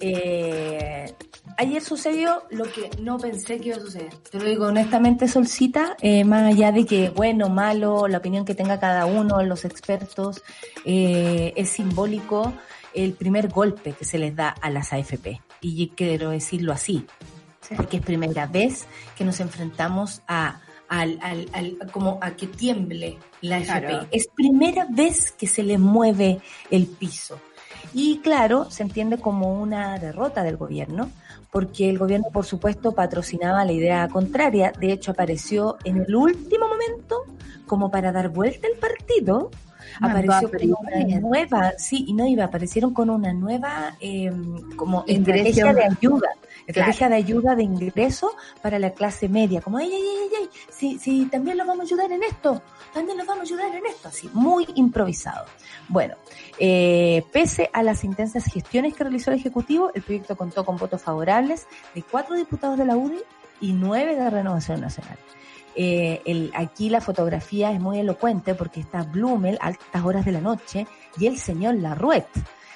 [0.00, 1.14] Eh,
[1.58, 4.14] ayer sucedió lo que no pensé que iba a suceder.
[4.30, 8.54] Te lo digo honestamente, Solcita, eh, más allá de que bueno, malo, la opinión que
[8.54, 10.42] tenga cada uno, los expertos,
[10.86, 12.54] eh, es simbólico
[12.94, 15.42] el primer golpe que se les da a las AFP.
[15.60, 17.04] Y quiero decirlo así,
[17.60, 17.74] sí.
[17.92, 23.60] es primera vez que nos enfrentamos a al, al, al, como a que tiemble la
[23.60, 23.88] claro.
[23.88, 24.16] AFP.
[24.16, 26.40] Es primera vez que se le mueve
[26.70, 27.38] el piso.
[27.92, 31.10] Y claro, se entiende como una derrota del gobierno,
[31.50, 34.72] porque el gobierno, por supuesto, patrocinaba la idea contraria.
[34.78, 37.24] De hecho, apareció en el último momento
[37.66, 39.50] como para dar vuelta el partido.
[40.00, 44.30] Apareció con una nueva, sí, y no iba, aparecieron con una nueva eh,
[44.76, 46.28] como estrategia de ayuda,
[46.66, 48.32] estrategia de ayuda de ingreso
[48.62, 51.82] para la clase media, como, ay, ay, ay, ay, ay, sí, sí, también los vamos
[51.82, 52.62] a ayudar en esto,
[52.94, 55.44] también los vamos a ayudar en esto, así, muy improvisado.
[55.88, 56.14] Bueno,
[56.58, 61.02] eh, pese a las intensas gestiones que realizó el Ejecutivo, el proyecto contó con votos
[61.02, 63.20] favorables de cuatro diputados de la UDI
[63.60, 65.18] y nueve de Renovación Nacional.
[65.82, 70.32] Eh, el, aquí la fotografía es muy elocuente porque está Blumel a altas horas de
[70.32, 72.26] la noche y el señor Larruet.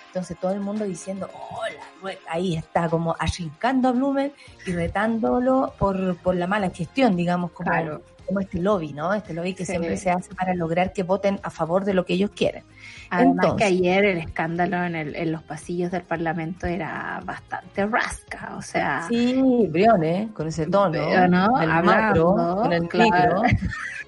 [0.07, 4.33] Entonces todo el mundo diciendo, oh, Larruet, ahí está como achincando a Blumel
[4.65, 8.01] y retándolo por, por la mala gestión, digamos, como, Claro.
[8.27, 9.13] Como este lobby, ¿no?
[9.15, 9.73] Este lobby que Sí.
[9.73, 12.65] siempre se hace para lograr que voten a favor de lo que ellos quieren.
[13.11, 17.87] Además Entonces- que ayer el escándalo en, el, en los pasillos del Parlamento era bastante
[17.87, 21.61] rasca, o sea, Sí, Briones, con ese tono, ¿no?
[21.61, 23.43] el Hablando, macro, con el claro.
[23.43, 23.59] micro.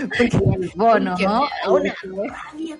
[0.00, 1.42] Porque el bono, Porque ¿no?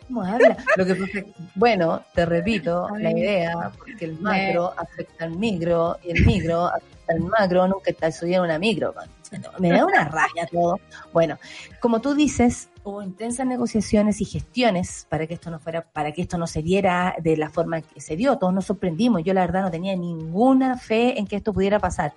[0.06, 0.56] cómo habla.
[0.76, 6.10] Lo que pasa bueno, te repito la idea, porque el macro afecta al micro y
[6.10, 8.94] el micro afecta al macro, nunca está subiendo una micro.
[9.58, 10.78] Me da una rabia todo.
[11.12, 11.38] Bueno,
[11.80, 16.22] como tú dices, hubo intensas negociaciones y gestiones para que esto no fuera, para que
[16.22, 18.36] esto no se diera de la forma que se dio.
[18.36, 19.22] Todos nos sorprendimos.
[19.24, 22.12] Yo la verdad no tenía ninguna fe en que esto pudiera pasar.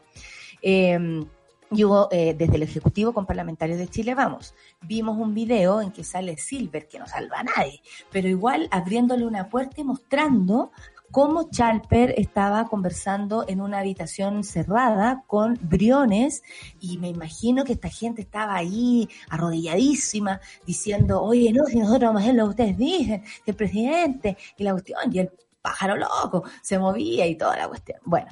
[0.61, 1.25] Eh,
[1.71, 5.91] y hubo eh, desde el Ejecutivo con parlamentarios de Chile, vamos, vimos un video en
[5.91, 10.71] que sale Silver, que no salva a nadie, pero igual abriéndole una puerta y mostrando
[11.11, 16.43] cómo Chalper estaba conversando en una habitación cerrada con Briones
[16.79, 22.21] y me imagino que esta gente estaba ahí arrodilladísima diciendo, oye, no, si nosotros vamos
[22.21, 26.43] a hacer lo que ustedes dicen, el presidente y la cuestión, y el pájaro loco
[26.61, 27.99] se movía y toda la cuestión.
[28.03, 28.27] Bueno,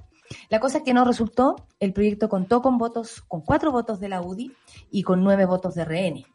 [0.50, 4.10] la cosa es que no resultó, el proyecto contó con votos, con cuatro votos de
[4.10, 4.52] la UDI
[4.92, 6.26] y con nueve votos de RN,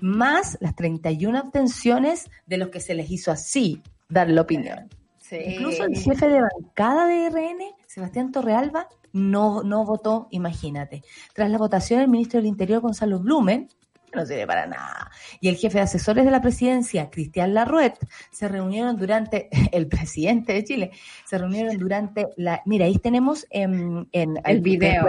[0.00, 4.88] más las 31 abstenciones de los que se les hizo así dar la opinión.
[5.18, 5.36] Sí.
[5.44, 11.02] Incluso el jefe de bancada de RN, Sebastián Torrealba, no, no votó, imagínate.
[11.34, 13.68] Tras la votación, el ministro del Interior, Gonzalo Blumen,
[14.14, 17.98] no sirve para nada, y el jefe de asesores de la presidencia, Cristian Larruet,
[18.30, 20.90] se reunieron durante, el presidente de Chile,
[21.24, 25.06] se reunieron durante la, mira, ahí tenemos en, en El video.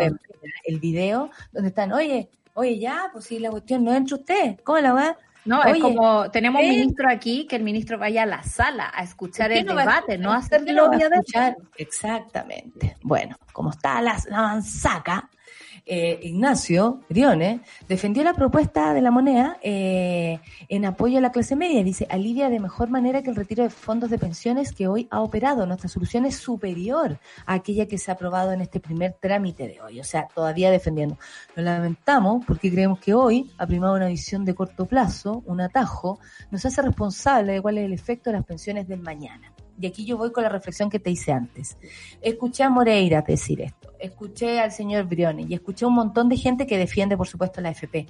[0.66, 4.80] el video donde están, oye, oye, ya, pues si la cuestión no entra usted, ¿cómo
[4.80, 5.18] la va?
[5.46, 8.92] No, Oye, es como tenemos un ministro aquí, que el ministro vaya a la sala
[8.94, 11.58] a escuchar ¿Por qué el no a debate, no a ¿Por hacer lobby escuchar?
[11.78, 12.98] Exactamente.
[13.02, 15.30] Bueno, como está la, la manzaca,
[15.86, 21.56] eh, Ignacio Briones defendió la propuesta de la moneda eh, en apoyo a la clase
[21.56, 21.84] media.
[21.84, 25.22] Dice, alivia de mejor manera que el retiro de fondos de pensiones que hoy ha
[25.22, 25.66] operado.
[25.66, 29.82] Nuestra solución es superior a aquella que se ha aprobado en este primer trámite de
[29.82, 30.00] hoy.
[30.00, 31.18] O sea, todavía defendiendo.
[31.56, 36.20] Lo lamentamos porque creemos que hoy ha primado una visión de corto plazo, un atajo,
[36.52, 39.54] nos hace responsable de cuál es el efecto de las pensiones del mañana.
[39.80, 41.78] Y aquí yo voy con la reflexión que te hice antes.
[42.22, 46.38] Escuché a Moreira decir esto, escuché al señor Briones y escuché a un montón de
[46.38, 48.08] gente que defiende, por supuesto, la FP.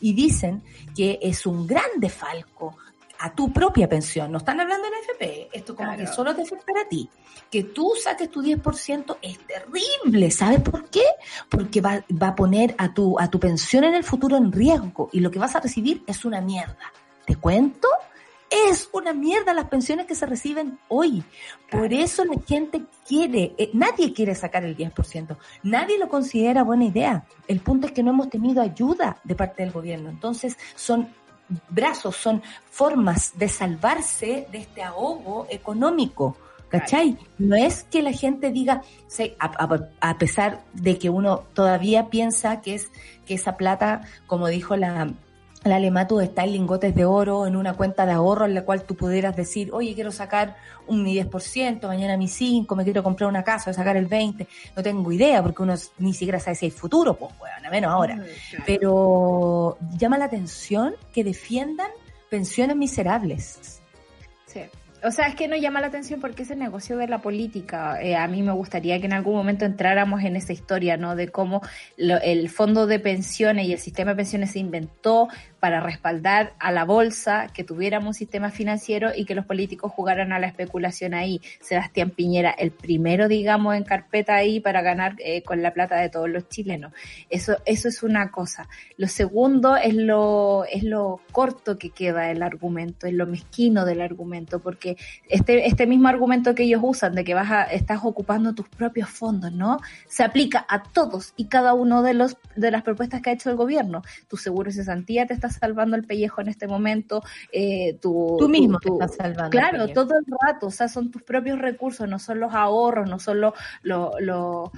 [0.00, 0.62] Y dicen
[0.96, 2.76] que es un gran defalco
[3.20, 4.32] a tu propia pensión.
[4.32, 6.04] No están hablando de la FP, esto como Claro.
[6.08, 7.08] que solo te afecta a ti.
[7.50, 10.30] Que tú saques tu 10% es terrible.
[10.30, 11.04] ¿Sabes por qué?
[11.48, 15.08] Porque va, va a poner a tu, a tu pensión en el futuro en riesgo
[15.12, 16.92] y lo que vas a recibir es una mierda.
[17.26, 17.86] ¿Te cuento?
[18.68, 21.24] Es una mierda las pensiones que se reciben hoy.
[21.70, 26.84] Por eso la gente quiere, eh, nadie quiere sacar el 10%, nadie lo considera buena
[26.84, 27.24] idea.
[27.48, 30.10] El punto es que no hemos tenido ayuda de parte del gobierno.
[30.10, 31.08] Entonces son
[31.70, 36.36] brazos, son formas de salvarse de este ahogo económico.
[36.68, 37.18] ¿Cachai?
[37.38, 42.08] No es que la gente diga, sí, a, a- a pesar de que uno todavía
[42.08, 42.90] piensa que es
[43.26, 45.12] que esa plata, como dijo la,
[45.64, 48.82] la Alematu está en lingotes de oro, en una cuenta de ahorro en la cual
[48.82, 50.56] tú pudieras decir, oye, quiero sacar
[50.86, 54.46] un mi 10%, mañana mi 5, me quiero comprar una casa, a sacar el 20,
[54.76, 58.24] no tengo idea, porque uno ni siquiera sabe si hay futuro, pues bueno, menos ahora.
[58.66, 61.90] Pero llama la atención que defiendan
[62.28, 63.80] pensiones miserables.
[64.46, 64.62] Sí.
[65.04, 68.00] O sea, es que no llama la atención porque es el negocio de la política.
[68.00, 71.16] Eh, a mí me gustaría que en algún momento entráramos en esa historia, ¿no?
[71.16, 71.60] De cómo
[71.96, 75.28] el fondo de pensiones y el sistema de pensiones se inventó
[75.62, 80.32] para respaldar a la bolsa, que tuviéramos un sistema financiero y que los políticos jugaran
[80.32, 81.40] a la especulación ahí.
[81.60, 86.08] Sebastián Piñera, el primero, digamos, en carpeta ahí para ganar eh, con la plata de
[86.08, 86.92] todos los chilenos.
[87.30, 88.68] Eso, eso es una cosa.
[88.96, 94.00] Lo segundo es lo, es lo corto que queda el argumento, es lo mezquino del
[94.00, 94.96] argumento, porque
[95.28, 99.08] este, este mismo argumento que ellos usan de que vas a, estás ocupando tus propios
[99.08, 99.78] fondos, ¿no?
[100.08, 103.48] Se aplica a todos y cada uno de los, de las propuestas que ha hecho
[103.48, 104.02] el gobierno.
[104.26, 107.22] Tu seguro de cesantía te está salvando el pellejo en este momento,
[107.52, 109.50] eh, tú mismo te estás salvando.
[109.50, 113.18] Claro, todo el rato, o sea, son tus propios recursos, no son los ahorros, no
[113.18, 114.72] son lo, lo,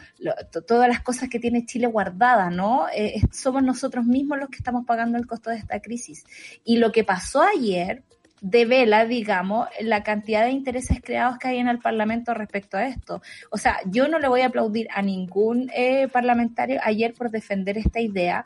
[0.67, 2.87] todas las cosas que tiene Chile guardada, ¿no?
[2.95, 6.25] Eh, somos nosotros mismos los que estamos pagando el costo de esta crisis.
[6.65, 8.03] Y lo que pasó ayer
[8.45, 13.23] devela, digamos, la cantidad de intereses creados que hay en el Parlamento respecto a esto.
[13.51, 17.79] O sea, yo no le voy a aplaudir a ningún eh, parlamentario ayer por defender
[17.79, 18.45] esta idea,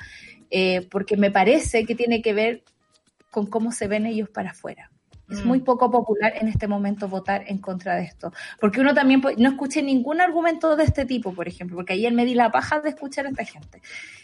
[0.51, 2.62] eh, porque me parece que tiene que ver
[3.30, 4.90] con cómo se ven ellos para afuera.
[5.30, 5.64] Es muy mm.
[5.64, 8.32] poco popular en este momento votar en contra de esto.
[8.59, 12.24] Porque uno también, no escuché ningún argumento de este tipo, por ejemplo, porque ayer me
[12.24, 13.82] di la paja de escuchar a esta gente.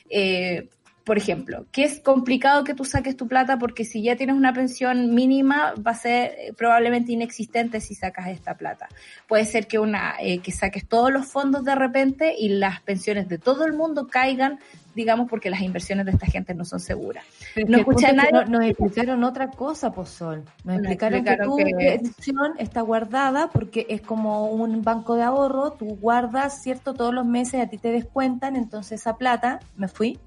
[0.09, 0.68] Eh,
[1.05, 4.55] por ejemplo, que es complicado que tú saques tu plata porque si ya tienes una
[4.55, 8.89] pensión mínima va a ser eh, probablemente inexistente si sacas esta plata.
[9.29, 13.29] Puede ser que una eh, que saques todos los fondos de repente y las pensiones
[13.29, 14.61] de todo el mundo caigan,
[14.95, 17.25] digamos, porque las inversiones de esta gente no son seguras.
[17.67, 18.45] no escuché nada.
[18.45, 20.45] Nos, explicaron otra cosa, Pozol.
[20.65, 25.97] Nos, explicaron, que tu pensión está guardada porque es como un banco de ahorro, tú
[26.01, 26.95] guardas, ¿cierto?
[26.95, 30.19] Todos los meses a ti te descuentan, entonces esa plata, me fui,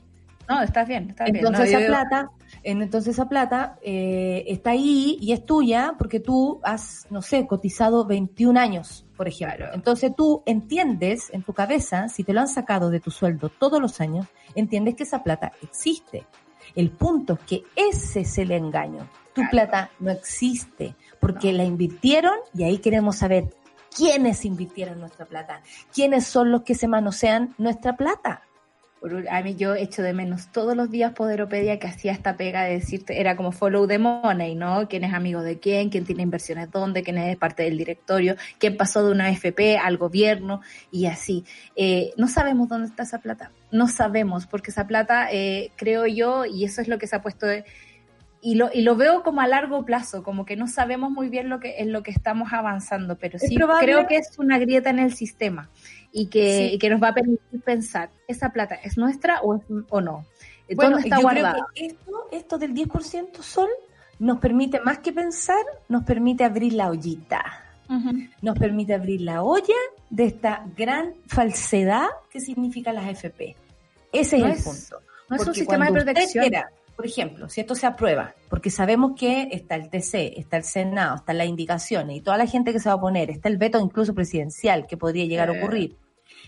[0.47, 1.81] no, estás bien, estás entonces bien.
[1.81, 2.31] esa plata,
[2.63, 8.05] entonces esa plata eh, está ahí y es tuya porque tú has, no sé, cotizado
[8.05, 9.67] 21 años, por ejemplo.
[9.73, 13.81] Entonces tú entiendes en tu cabeza, si te lo han sacado de tu sueldo todos
[13.81, 14.25] los años,
[14.59, 16.25] entiendes que esa plata existe.
[16.75, 19.07] El punto es que ese es el engaño.
[19.33, 23.53] Tu plata no existe porque la invirtieron y ahí queremos saber
[23.95, 25.61] quiénes invirtieron nuestra plata,
[25.93, 28.46] quiénes son los que se manosean nuestra plata
[29.29, 32.73] a mí yo echo de menos todos los días Poderopedia que hacía esta pega de
[32.73, 34.87] decirte, era como follow the money, ¿no?
[34.87, 35.89] ¿Quién es amigo de quién?
[35.89, 37.03] ¿Quién tiene inversiones dónde?
[37.03, 38.35] ¿Quién es parte del directorio?
[38.57, 40.61] ¿Quién pasó de una FP al gobierno?
[40.91, 41.45] Y así.
[41.75, 43.51] Eh, no sabemos dónde está esa plata.
[43.71, 47.21] No sabemos, porque esa plata, eh, creo yo, y eso es lo que se ha
[47.21, 47.45] puesto...
[47.45, 47.65] De,
[48.39, 51.49] y lo, y lo veo como a largo plazo, como que no sabemos muy bien
[51.49, 54.99] lo que, en lo que estamos avanzando, pero sí creo que es una grieta en
[54.99, 55.69] el sistema
[56.11, 60.25] y que, que nos va a permitir pensar, ¿esa plata es nuestra o, o no?
[60.69, 61.67] ¿Dónde está guardada?
[61.75, 63.69] esto, esto del 10% sol
[64.19, 67.63] nos permite, más que pensar, nos permite abrir la ollita.
[68.41, 69.75] Nos permite abrir la olla
[70.09, 73.55] de esta gran falsedad que significa las FP.
[74.11, 75.01] Ese es el punto.
[75.29, 76.51] No es un sistema de protección.
[76.97, 81.17] Por ejemplo, si esto se aprueba, porque sabemos que está el TC, está el Senado,
[81.17, 83.79] están las indicaciones y toda la gente que se va a poner, está el veto
[83.79, 85.95] incluso presidencial que podría llegar a ocurrir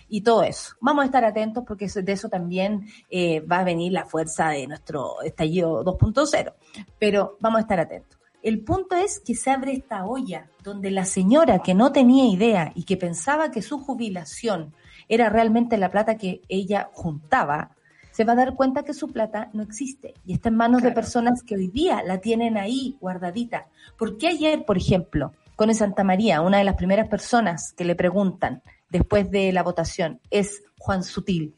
[0.08, 0.74] y todo eso.
[0.80, 4.66] Vamos a estar atentos porque de eso también eh, va a venir la fuerza de
[4.66, 6.52] nuestro estallido 2.0,
[6.98, 8.18] pero vamos a estar atentos.
[8.42, 12.72] El punto es que se abre esta olla donde la señora que no tenía idea
[12.74, 14.74] y que pensaba que su jubilación
[15.08, 17.76] era realmente la plata que ella juntaba,
[18.10, 20.92] se va a dar cuenta que su plata no existe y está en manos de
[20.92, 23.68] personas que hoy día la tienen ahí guardadita.
[23.98, 27.94] ¿Por qué ayer, por ejemplo, con Santa María, una de las primeras personas que le
[27.94, 31.54] preguntan, después de la votación es Juan Sutil.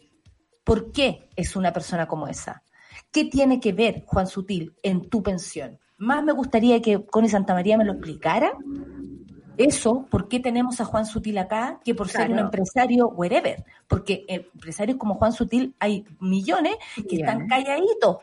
[0.64, 2.62] ¿Por qué es una persona como esa?
[3.10, 5.78] ¿Qué tiene que ver Juan Sutil en tu pensión?
[5.98, 8.52] Más me gustaría que Connie Santa María me lo explicara.
[9.64, 11.80] Eso, ¿por qué tenemos a Juan Sutil acá?
[11.84, 13.64] Que por ser un empresario wherever.
[13.86, 16.76] Porque empresarios como Juan Sutil hay millones
[17.08, 18.18] que están calladitos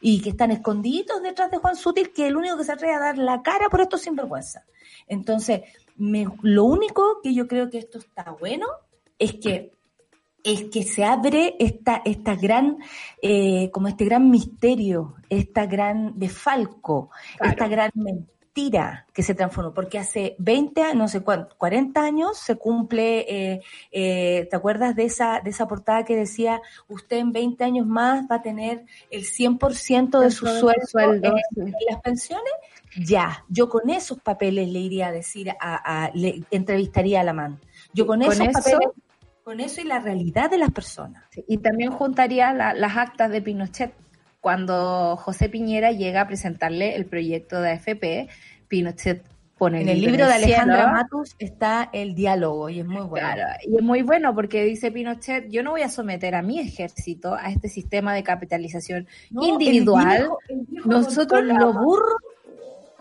[0.00, 2.94] y que están escondidos detrás de Juan Sutil, que es el único que se atreve
[2.94, 4.64] a dar la cara por esto sinvergüenza.
[5.08, 5.62] Entonces,
[5.96, 8.66] lo único que yo creo que esto está bueno
[9.18, 9.72] es que
[10.44, 12.76] es que se abre esta, esta gran,
[13.22, 17.08] eh, como este gran misterio, esta gran defalco,
[17.40, 22.38] esta gran mentira mentira que se transformó, porque hace 20, no sé cuánto, 40 años
[22.38, 27.32] se cumple, eh, eh, ¿te acuerdas de esa, de esa portada que decía, usted en
[27.32, 32.52] 20 años más va a tener el 100% de su sueldo, en, las pensiones?
[32.96, 37.58] Ya, yo con esos papeles le iría a decir, a, le entrevistaría a la man.
[37.92, 38.88] Yo con, esos papeles
[39.42, 41.24] con eso y la realidad de las personas.
[41.48, 44.03] y también juntaría las actas de Pinochet.
[44.44, 48.28] Cuando José Piñera llega a presentarle el proyecto de AFP,
[48.68, 49.24] Pinochet
[49.56, 53.26] pone en el libro de Alejandra Matus está el diálogo y es muy bueno.
[53.26, 56.60] Claro, y es muy bueno porque dice Pinochet, yo no voy a someter a mi
[56.60, 60.28] ejército a este sistema de capitalización individual.
[60.84, 62.20] Nosotros los burros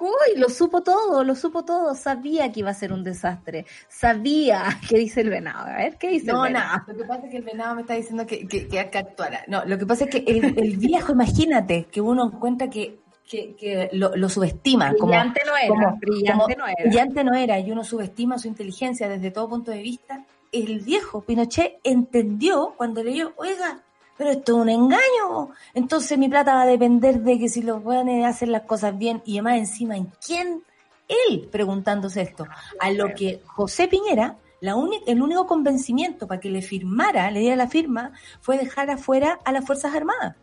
[0.04, 1.96] Uy, lo supo todo, lo supo todo.
[1.96, 3.66] Sabía que iba a ser un desastre.
[3.88, 5.66] Sabía que dice el venado.
[5.70, 6.84] A ver, ¿qué dice el venado?
[6.86, 9.46] No, lo que pasa es que el venado me está diciendo que, que, que, actuara.
[9.48, 14.28] No, lo que pasa es que el, viejo, imagínate, que uno encuentra que que, lo,
[14.28, 14.92] subestima.
[14.92, 16.84] Brillante no era, brillante no era.
[16.84, 20.26] Brillante no era, y uno subestima su inteligencia desde todo punto de vista.
[20.52, 23.82] El viejo Pinochet entendió cuando leyó, oiga,
[24.18, 25.50] pero esto es un engaño.
[25.74, 29.22] Entonces mi plata va a depender de que si los a hacer las cosas bien
[29.26, 30.64] y además encima en quién
[31.08, 32.46] él preguntándose esto.
[32.80, 34.76] A lo que José Piñera, la
[35.08, 39.52] el único convencimiento para que le firmara, le diera la firma, fue dejar afuera a
[39.52, 40.36] las Fuerzas Armadas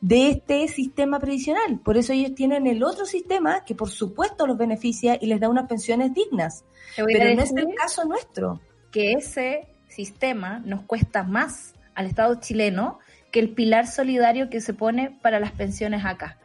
[0.00, 1.78] de este sistema previsional.
[1.80, 5.48] Por eso ellos tienen el otro sistema que por supuesto los beneficia y les da
[5.48, 6.64] unas pensiones dignas.
[6.96, 8.60] Pero no es el caso nuestro.
[8.90, 12.98] Que ese sistema nos cuesta más al Estado chileno
[13.30, 16.36] que el pilar solidario que se pone para las pensiones acá.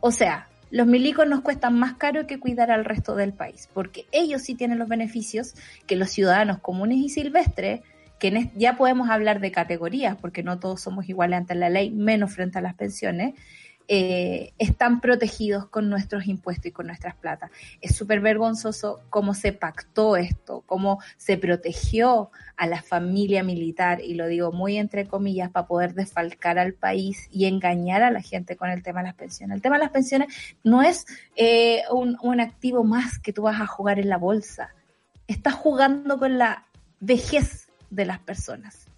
[0.00, 4.06] O sea, los milicos nos cuestan más caro que cuidar al resto del país, porque
[4.12, 5.54] ellos sí tienen los beneficios
[5.86, 7.80] que los ciudadanos comunes y silvestres,
[8.18, 12.32] que ya podemos hablar de categorías, porque no todos somos iguales ante la ley, menos
[12.32, 13.34] frente a las pensiones,
[13.86, 17.50] eh, están protegidos con nuestros impuestos y con nuestras plata.
[17.80, 24.14] Es súper vergonzoso cómo se pactó esto, cómo se protegió a la familia militar, y
[24.14, 28.56] lo digo muy entre comillas, para poder desfalcar al país y engañar a la gente
[28.56, 29.56] con el tema de las pensiones.
[29.56, 31.06] El tema de las pensiones no es
[31.36, 34.74] eh, un, un activo más que tú vas a jugar en la bolsa.
[35.26, 36.66] Estás jugando con la
[37.00, 38.88] vejez de las personas.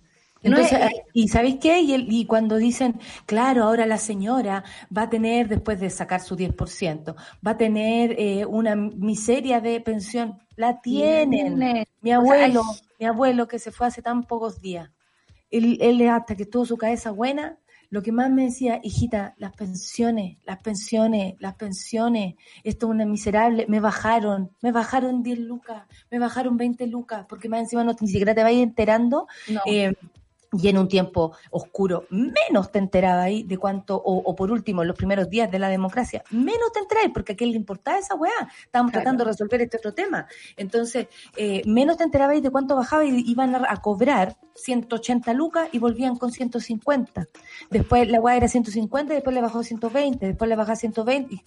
[0.46, 0.78] Entonces,
[1.12, 1.80] ¿y sabéis qué?
[1.80, 4.64] Y, y, cuando dicen, claro, ahora la señora
[4.96, 7.14] va a tener, después de sacar su 10%,
[7.46, 10.38] va a tener eh, una miseria de pensión.
[10.56, 11.86] La tienen.
[12.00, 12.62] Mi abuelo,
[12.98, 14.90] mi abuelo que se fue hace tan pocos días,
[15.50, 17.58] él, él hasta que tuvo su cabeza buena,
[17.90, 22.34] lo que más me decía, hijita, las pensiones, las pensiones, las pensiones,
[22.64, 27.48] esto es una miserable, me bajaron, me bajaron 10 lucas, me bajaron 20 lucas, porque
[27.48, 29.28] más encima no ni siquiera te vayas enterando.
[29.66, 29.94] Eh,
[30.52, 34.88] y en un tiempo oscuro, menos te enteraba ahí de cuánto, o, por último, en
[34.88, 38.14] los primeros días de la democracia, menos te enterabas, porque a quién le importaba esa
[38.14, 38.32] weá.
[38.64, 40.26] Estábamos tratando de resolver este otro tema.
[40.56, 45.78] Entonces, eh, menos te enterabas de cuánto bajaba y iban a, cobrar 180 lucas y
[45.78, 47.26] volvían con 150.
[47.70, 51.42] Después la weá era 150, después le bajó 120, después le bajó 120.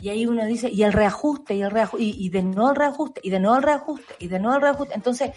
[0.00, 3.20] Y ahí uno dice, y el reajuste, y el reajuste, y, de nuevo el reajuste,
[3.22, 4.94] y de nuevo el reajuste, y de nuevo el reajuste.
[4.94, 5.30] Entonces,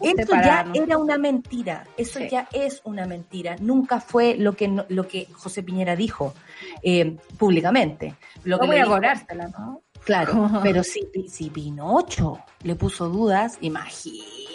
[0.00, 3.56] esto ya era una mentira, eso ya es una mentira.
[3.60, 6.34] Nunca fue lo que lo que José Piñera dijo
[6.82, 8.14] eh, públicamente.
[8.44, 9.82] Lo que voy a cobrártela, ¿no?
[10.04, 14.46] Claro, pero si, si Pinocho le puso dudas, imagínate.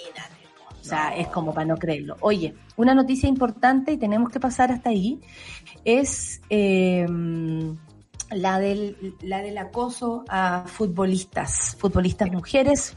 [0.80, 2.18] O sea, es como para no creerlo.
[2.22, 5.20] Oye, una noticia importante y tenemos que pasar hasta ahí
[5.86, 7.06] es eh,
[8.32, 12.96] la del, la del acoso a futbolistas, futbolistas mujeres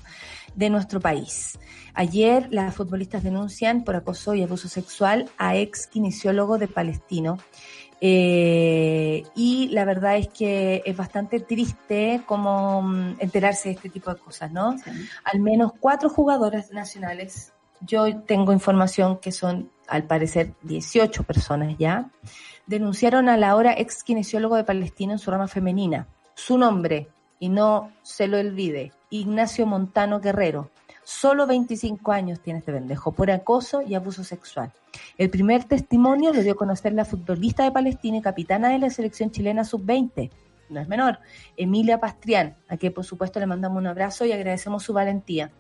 [0.55, 1.59] de nuestro país.
[1.95, 7.39] Ayer las futbolistas denuncian por acoso y abuso sexual a ex kinesiólogo de Palestino.
[8.01, 14.12] Eh, y la verdad es que es bastante triste como mm, enterarse de este tipo
[14.12, 14.76] de cosas, ¿no?
[15.24, 22.11] Al menos cuatro jugadoras nacionales, yo tengo información que son al parecer 18 personas ya,
[22.66, 26.06] denunciaron a la ahora ex kinesiólogo de Palestina en su rama femenina.
[26.34, 27.08] Su nombre,
[27.38, 30.70] y no se lo olvide, Ignacio Montano Guerrero.
[31.02, 34.72] Solo 25 años tiene este pendejo por acoso y abuso sexual.
[35.18, 38.90] El primer testimonio lo dio a conocer la futbolista de Palestina y capitana de la
[38.90, 40.30] selección chilena sub-20,
[40.68, 41.18] no es menor,
[41.56, 45.50] Emilia Pastrián, a quien por supuesto le mandamos un abrazo y agradecemos su valentía,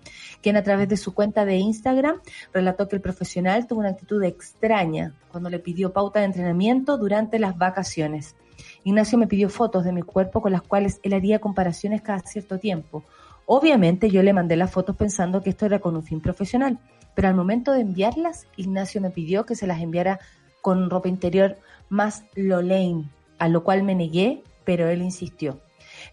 [0.42, 2.20] quien a través de su cuenta de Instagram
[2.52, 7.38] relató que el profesional tuvo una actitud extraña cuando le pidió pauta de entrenamiento durante
[7.38, 8.36] las vacaciones.
[8.84, 12.58] Ignacio me pidió fotos de mi cuerpo con las cuales él haría comparaciones cada cierto
[12.58, 13.04] tiempo.
[13.46, 16.78] Obviamente yo le mandé las fotos pensando que esto era con un fin profesional,
[17.14, 20.18] pero al momento de enviarlas, Ignacio me pidió que se las enviara
[20.62, 21.56] con ropa interior
[21.88, 25.60] más Lolaine, a lo cual me negué pero él insistió.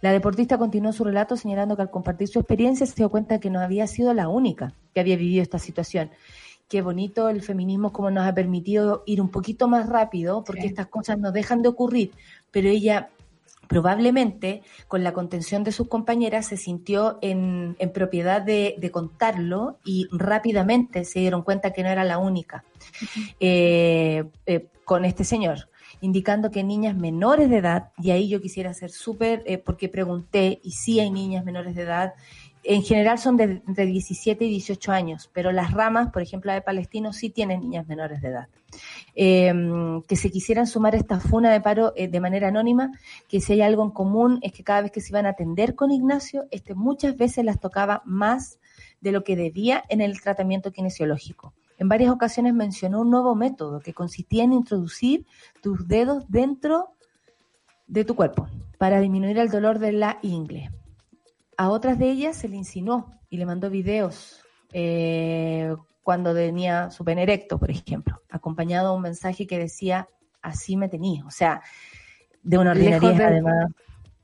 [0.02, 3.50] La deportista continuó su relato señalando que al compartir su experiencia se dio cuenta que
[3.50, 6.12] no había sido la única que había vivido esta situación.
[6.70, 10.88] Qué bonito el feminismo como nos ha permitido ir un poquito más rápido, porque estas
[10.88, 12.12] cosas no dejan de ocurrir,
[12.50, 13.10] pero ella
[13.68, 21.06] probablemente con la contención de sus compañeras se sintió en, propiedad de, contarlo y rápidamente
[21.06, 22.66] se dieron cuenta que no era la única
[23.40, 25.71] eh, eh, con este señor
[26.02, 30.60] indicando que niñas menores de edad, y ahí yo quisiera ser súper, eh, porque pregunté,
[30.64, 32.14] y sí hay niñas menores de edad,
[32.64, 36.56] en general son de, de, 17 y 18 años, pero las ramas, por ejemplo, la
[36.56, 38.48] de Palestino, sí tienen niñas menores de edad.
[39.16, 42.92] Em, que se quisieran sumar a esta funa de paro eh, de manera anónima,
[43.28, 45.76] que si hay algo en común es que cada vez que se iban a atender
[45.76, 48.60] con Ignacio, este muchas veces las tocaba más
[49.02, 51.54] de lo que debía en el tratamiento kinesiológico.
[51.82, 55.26] En varias ocasiones mencionó un nuevo método que consistía en introducir
[55.64, 56.92] tus dedos dentro
[57.88, 60.70] de tu cuerpo para disminuir el dolor de la ingle.
[61.58, 67.04] A otras de ellas se le insinuó y le mandó videos eh, cuando tenía su
[67.04, 70.08] pene erecto, por ejemplo, acompañado de un mensaje que decía,
[70.44, 71.26] así me tenía.
[71.26, 71.64] O sea,
[72.44, 73.72] de una ordinaria además.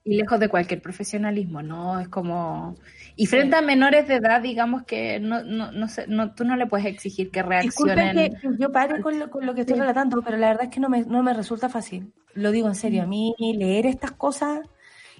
[0.08, 2.00] Y lejos de cualquier profesionalismo, ¿no?
[2.00, 2.76] Es como...
[3.18, 6.56] Y frente a menores de edad, digamos que no, no, no, sé, no tú no
[6.56, 8.16] le puedes exigir que reaccionen.
[8.16, 10.80] que yo pare con lo, con lo que estoy relatando, pero la verdad es que
[10.80, 12.14] no me, no me resulta fácil.
[12.34, 14.62] Lo digo en serio, a mí leer estas cosas...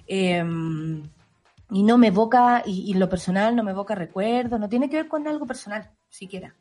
[0.06, 0.42] Eh,
[1.70, 5.08] y no me evoca, y, lo personal no me evoca recuerdos, no tiene que ver
[5.08, 6.54] con algo personal, siquiera.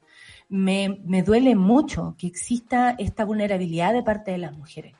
[0.49, 4.95] Me, me duele mucho que exista esta vulnerabilidad de parte de las mujeres.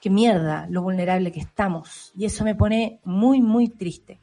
[0.00, 2.12] Qué mierda lo vulnerable que estamos.
[2.16, 4.20] Y eso me pone muy, muy triste.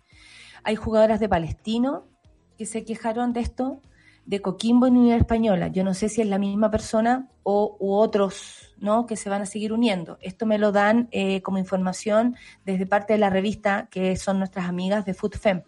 [0.64, 2.06] Hay jugadoras de Palestino
[2.58, 3.82] que se quejaron de esto,
[4.26, 5.68] de Coquimbo en Unidad Española.
[5.68, 9.06] Yo no sé si es la misma persona o u otros ¿no?
[9.06, 10.18] que se van a seguir uniendo.
[10.22, 14.68] Esto me lo dan eh, como información desde parte de la revista, que son nuestras
[14.68, 15.62] amigas de FoodFem.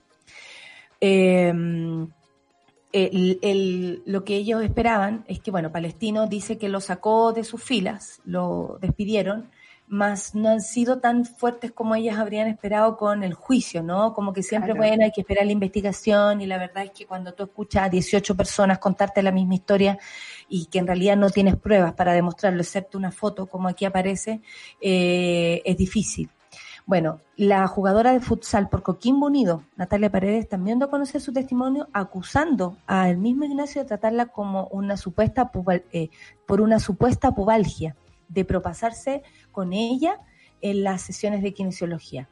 [0.99, 1.53] Eh,
[4.05, 8.21] lo que ellos esperaban es que, bueno, Palestino dice que lo sacó de sus filas,
[8.25, 9.49] lo despidieron,
[9.87, 14.13] más no han sido tan fuertes como ellas habrían esperado con el juicio, ¿no?
[14.13, 17.33] Como que siempre, bueno, hay que esperar la investigación y la verdad es que cuando
[17.33, 19.97] tú escuchas a 18 personas contarte la misma historia
[20.49, 24.41] y que en realidad no tienes pruebas para demostrarlo, excepto una foto como aquí aparece,
[24.81, 26.29] eh, es difícil.
[26.85, 31.33] Bueno, la jugadora de futsal por Coquimbo Unido, Natalia Paredes, también dio a conocer su
[31.33, 35.51] testimonio acusando al mismo Ignacio de tratarla como una supuesta
[35.91, 36.09] eh,
[36.45, 37.95] por una supuesta pubalgia
[38.29, 40.19] de propasarse con ella
[40.61, 42.29] en las sesiones de kinesiología.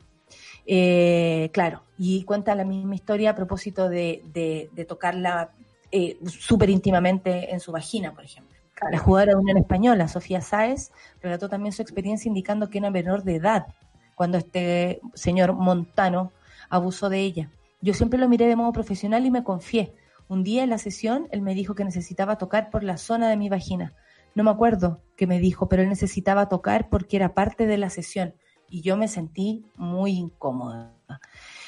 [0.66, 5.52] Eh, claro, y cuenta la misma historia a propósito de, tocarla
[5.92, 8.56] eh, súper íntimamente en su vagina, por ejemplo.
[8.92, 10.92] La jugadora de Unión Española, Sofía Sáez,
[11.22, 13.68] relató también su experiencia indicando que era menor de edad
[14.16, 16.32] cuando este señor Montano
[16.70, 17.50] abusó de ella.
[17.82, 19.94] Yo siempre lo miré de modo profesional y me confié.
[20.28, 23.38] Un día en la sesión él me dijo que necesitaba tocar por la zona de
[23.38, 23.94] mi vagina.
[24.36, 27.90] No me acuerdo qué me dijo, pero él necesitaba tocar porque era parte de la
[27.90, 28.36] sesión
[28.70, 30.94] y yo me sentí muy incómoda.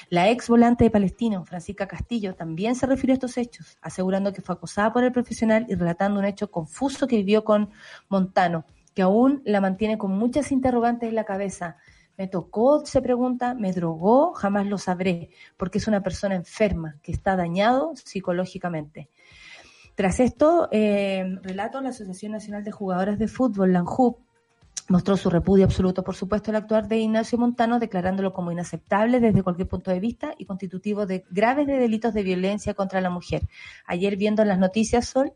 [0.09, 4.41] La ex volante de Palestino, Francisca Castillo, también se refirió a estos hechos, asegurando que
[4.41, 7.70] fue acosada por el profesional y relatando un hecho confuso que vivió con
[8.09, 11.78] Montano, que aún la mantiene con muchas interrogantes en la cabeza.
[12.18, 17.13] Me tocó, se pregunta, me drogó, jamás lo sabré, porque es una persona enferma, que
[17.13, 19.09] está dañado psicológicamente.
[19.97, 24.19] Tras esto, eh, relato, la Asociación Nacional de Jugadoras de Fútbol, la ANJUP,
[24.89, 29.41] mostró su repudio absoluto, por supuesto, al actuar de Ignacio Montano, declarándolo como inaceptable desde
[29.41, 33.41] cualquier punto de vista y constitutivo de graves delitos de violencia contra la mujer.
[33.87, 35.33] Ayer, viendo las noticias, Sol,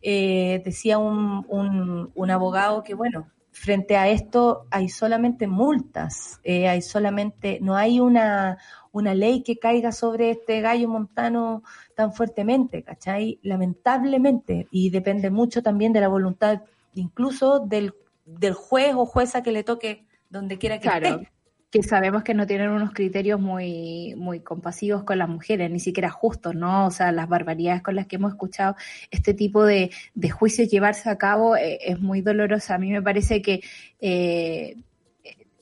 [0.00, 6.82] eh, decía un, un, abogado que, bueno, frente a esto hay solamente multas, eh, hay
[6.82, 8.58] solamente, no hay una,
[8.94, 11.64] una ley que caiga sobre este gallo montano
[11.96, 13.40] tan fuertemente, ¿cachai?
[13.42, 16.62] Lamentablemente, y depende mucho también de la voluntad
[16.94, 17.92] incluso del,
[18.24, 21.06] del juez o jueza que le toque donde quiera que claro.
[21.08, 21.28] esté
[21.72, 26.08] que sabemos que no tienen unos criterios muy, muy compasivos con las mujeres, ni siquiera
[26.08, 26.86] justos, ¿no?
[26.86, 28.76] O sea, las barbaridades con las que hemos escuchado
[29.10, 32.74] este tipo de, de juicios llevarse a cabo eh, es muy doloroso.
[32.74, 33.60] A mí me parece que
[34.00, 34.76] eh,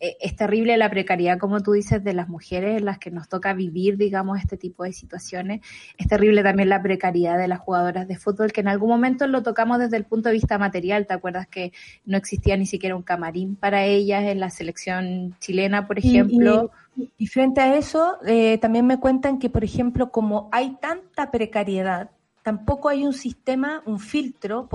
[0.02, 3.52] es terrible la precariedad, como tú dices, de las mujeres en las que nos toca
[3.54, 5.60] vivir, digamos, este tipo de situaciones.
[5.96, 9.44] Es terrible también la precariedad de las jugadoras de fútbol, que en algún momento lo
[9.44, 11.06] tocamos desde el punto de vista material.
[11.06, 11.72] ¿Te acuerdas que
[12.04, 16.72] no existía ni siquiera un camarín para ellas en la selección chilena, por ejemplo?
[17.16, 22.10] Y, frente a eso, eh, también me cuentan que, por ejemplo, como hay tanta precariedad,
[22.42, 24.68] tampoco hay un sistema, un filtro,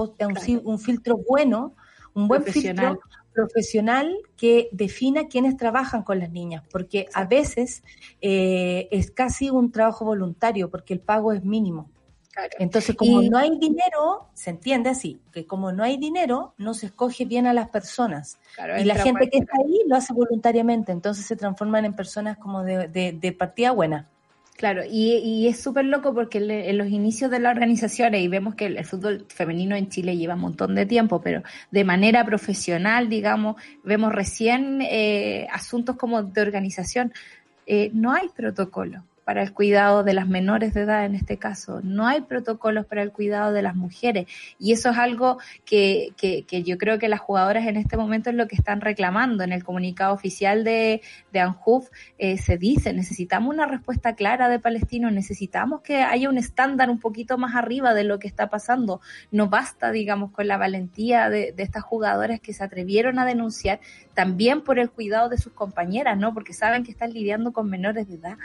[0.64, 1.76] un filtro bueno
[2.18, 3.00] un buen filtro
[3.38, 7.84] profesional que defina quiénes trabajan con las niñas, porque a veces
[8.20, 11.88] eh, es casi un trabajo voluntario, porque el pago es mínimo.
[12.60, 16.88] Entonces, como no hay dinero, se entiende así, que como no hay dinero, no se
[16.88, 18.40] escoge bien a las personas.
[18.80, 22.64] y la gente que está ahí lo hace voluntariamente, entonces se transforman en personas como
[22.64, 24.08] de, de partida buena.
[24.58, 28.66] Claro, y, es súper loco porque en los inicios de las organizaciones, y vemos que
[28.66, 33.62] el, fútbol femenino en Chile lleva un montón de tiempo, pero de manera profesional, digamos,
[33.84, 37.14] vemos recién eh, asuntos como de organización,
[37.68, 41.82] eh, no hay protocolo para el cuidado de las menores de edad en este caso.
[41.84, 44.26] No hay protocolos para el cuidado de las mujeres.
[44.58, 48.30] Y eso es algo que, que, que yo creo que las jugadoras en este momento
[48.30, 49.44] es lo que están reclamando.
[49.44, 51.02] En el comunicado oficial de,
[51.34, 56.38] de ANJUF eh, se dice, necesitamos una respuesta clara de Palestino, necesitamos que haya un
[56.38, 59.02] estándar un poquito más arriba de lo que está pasando.
[59.30, 63.82] No basta, digamos, con la valentía de, de estas jugadoras que se atrevieron a denunciar
[64.14, 66.34] también por el cuidado de sus compañeras, ¿no?
[66.34, 68.38] Porque saben que están lidiando con menores de edad.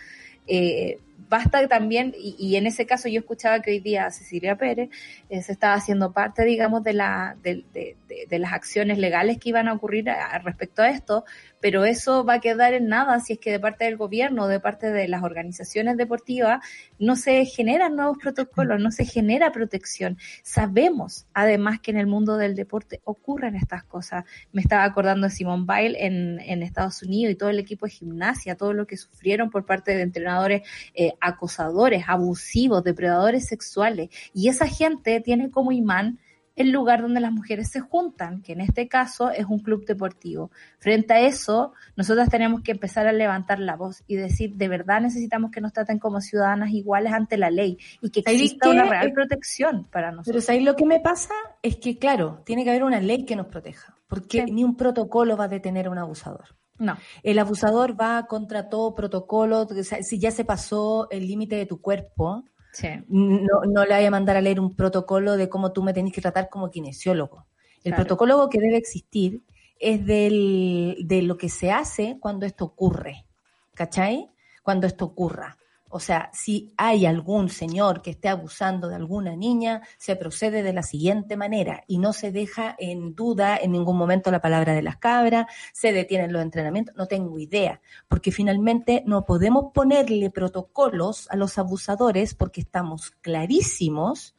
[0.47, 0.99] Eh,
[1.29, 4.91] basta también, y, en ese caso yo escuchaba que hoy día Cecilia Pérez
[5.29, 9.68] eh, se estaba haciendo parte, digamos, de, la, de, de, las acciones legales que iban
[9.68, 10.07] a ocurrir
[10.45, 11.25] respecto a esto,
[11.61, 14.59] pero eso va a quedar en nada si es que de parte del gobierno, de
[14.59, 16.64] parte de las organizaciones deportivas,
[16.99, 20.18] no se generan nuevos protocolos, no se genera protección.
[20.43, 24.25] Sabemos, además, que en el mundo del deporte ocurren estas cosas.
[24.53, 27.93] Me estaba acordando de Simone Bile en, en Estados Unidos y todo el equipo de
[27.93, 30.62] gimnasia, todo lo que sufrieron por parte de entrenadores
[30.95, 34.11] eh, acosadores, abusivos, depredadores sexuales.
[34.33, 36.19] Y esa gente tiene como imán
[36.57, 40.51] el lugar donde las mujeres se juntan, que en este caso es un club deportivo.
[40.79, 45.01] Frente a eso, nosotras tenemos que empezar a levantar la voz y decir, de verdad
[45.01, 49.09] necesitamos que nos traten como ciudadanas iguales ante la ley y que exista una real
[49.09, 50.45] eh, protección para nosotros.
[50.47, 53.37] Pero ahí lo que me pasa es que, claro, tiene que haber una ley que
[53.37, 56.55] nos proteja, porque ni un protocolo va a detener a un abusador.
[56.83, 56.97] No.
[57.22, 59.68] El abusador va contra todo protocolo,
[60.03, 62.45] si ya se pasó el límite de tu cuerpo,
[63.09, 66.12] no, no, le vaya a mandar a leer un protocolo de cómo tú me tenés
[66.12, 67.47] que tratar como kinesiólogo.
[67.85, 69.43] El protocolo que debe existir
[69.78, 73.26] es del, de lo que se hace cuando esto ocurre,
[73.74, 74.30] ¿cachai?
[74.62, 75.59] Cuando esto ocurra.
[75.95, 80.72] O sea, si hay algún señor que esté abusando de alguna niña, se procede de
[80.72, 84.80] la siguiente manera y no se deja en duda en ningún momento la palabra de
[84.80, 91.28] las cabras, se detienen los entrenamientos, no tengo idea, porque finalmente no podemos ponerle protocolos
[91.30, 94.34] a los abusadores porque estamos clarísimos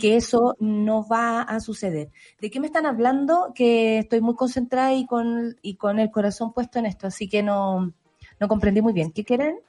[0.00, 2.10] que eso no va a suceder.
[2.40, 3.52] ¿De qué me están hablando?
[3.54, 7.42] Que estoy muy concentrada y con, y con el corazón puesto en esto, así que
[7.42, 7.94] no,
[8.40, 9.12] no comprendí muy bien.
[9.12, 9.60] ¿Qué quieren?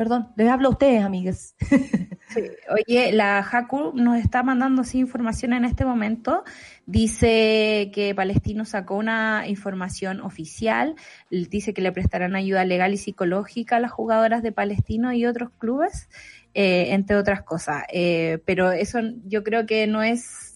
[0.00, 1.54] Perdón, les hablo a ustedes, amigas.
[2.70, 6.42] Oye, la Haku nos está mandando así información en este momento.
[6.86, 10.94] Dice que Palestino sacó una información oficial.
[11.30, 15.50] Dice que le prestarán ayuda legal y psicológica a las jugadoras de Palestino y otros
[15.58, 16.08] clubes,
[16.54, 17.82] eh, entre otras cosas.
[17.92, 20.49] Eh, pero eso yo creo que no es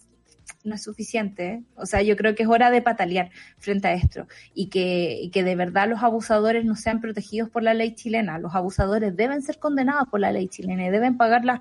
[0.65, 1.63] no es suficiente.
[1.77, 5.45] O sea, yo creo que es hora de patalear frente a esto y que, que
[5.45, 8.39] de verdad los abusadores no sean protegidos por la ley chilena.
[8.39, 11.61] Los abusadores deben ser condenados por la ley chilena y deben pagar la,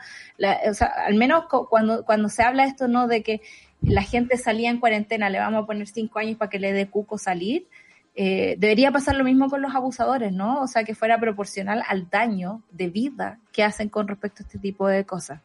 [0.69, 3.07] o sea, al menos cuando, cuando se habla esto, ¿no?
[3.07, 3.41] De que
[3.81, 6.87] la gente salía en cuarentena, le vamos a poner cinco años para que le dé
[6.87, 7.67] cuco salir.
[8.15, 10.61] Eh, debería pasar lo mismo con los abusadores, ¿no?
[10.61, 14.59] O sea, que fuera proporcional al daño de vida que hacen con respecto a este
[14.59, 15.41] tipo de cosas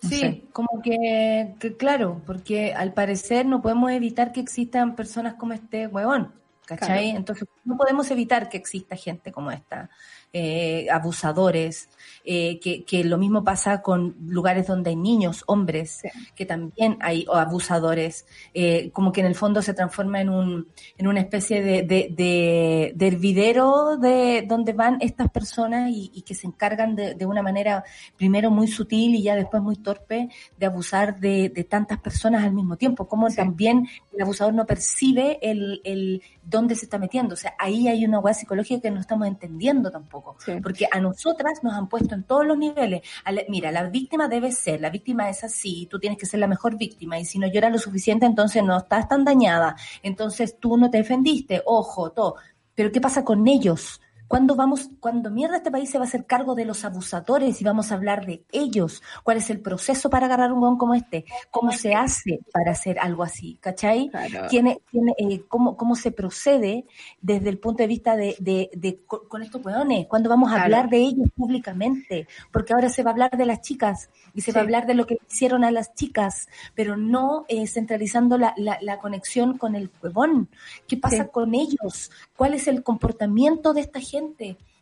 [0.00, 5.86] sí, como que, claro, porque al parecer no podemos evitar que existan personas como este
[5.86, 6.32] huevón,
[6.66, 7.10] ¿cachai?
[7.10, 9.90] Entonces no podemos evitar que exista gente como esta,
[10.32, 11.88] eh, abusadores,
[12.22, 16.02] eh, que, que, lo mismo pasa con lugares donde hay niños, hombres,
[16.34, 21.06] que también hay abusadores, eh, como que en el fondo se transforma en, un, en
[21.06, 26.34] una especie de, de, de, de hervidero de donde van estas personas y, y que
[26.34, 27.84] se encargan de, de, una manera
[28.16, 32.52] primero muy sutil y ya después muy torpe de abusar de, de tantas personas al
[32.52, 37.36] mismo tiempo, como también el abusador no percibe el, el dónde se está metiendo, o
[37.36, 41.74] sea, ahí hay una hueá psicológica que no estamos entendiendo tampoco, porque a nosotras nos
[41.74, 43.02] han puesto en todos los niveles,
[43.48, 46.78] mira, la víctima debe ser, la víctima es así, tú tienes que ser la mejor
[46.78, 50.90] víctima, y si no lloras lo suficiente, entonces no estás tan dañada, entonces tú no
[50.90, 52.36] te defendiste, ojo, todo.
[52.74, 54.00] Pero ¿qué pasa con ellos?
[54.28, 57.64] ¿Cuándo vamos, cuando mierda este país se va a hacer cargo de los abusadores y
[57.64, 59.02] vamos a hablar de ellos?
[59.24, 61.24] ¿Cuál es el proceso para agarrar un gon como este?
[61.50, 63.56] ¿Cómo se hace para hacer algo así?
[63.60, 64.10] ¿Cachai?
[64.50, 66.84] ¿Tiene, tiene, eh, cómo, ¿Cómo se procede
[67.22, 70.06] desde el punto de vista de, de, de con estos weones?
[70.06, 72.28] ¿Cuándo vamos a hablar de ellos públicamente?
[72.52, 74.94] Porque ahora se va a hablar de las chicas y se va a hablar de
[74.94, 79.74] lo que hicieron a las chicas, pero no eh, centralizando la, la, la, conexión con
[79.74, 80.50] el huevón.
[80.86, 82.10] ¿Qué pasa con ellos?
[82.36, 84.17] ¿Cuál es el comportamiento de esta gente?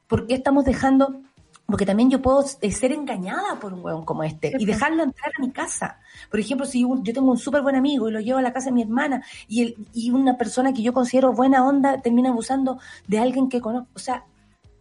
[0.07, 1.21] ¿Por qué estamos dejando
[1.67, 5.33] porque también yo puedo eh, ser engañada por un hueón como este y dejarlo entrar
[5.37, 5.99] a mi casa.
[6.31, 8.67] Por ejemplo, si yo tengo un súper buen amigo y lo llevo a la casa
[8.67, 12.79] de mi hermana y, el, y una persona que yo considero buena onda termina abusando
[13.09, 13.89] de alguien que conozco.
[13.95, 14.25] O sea,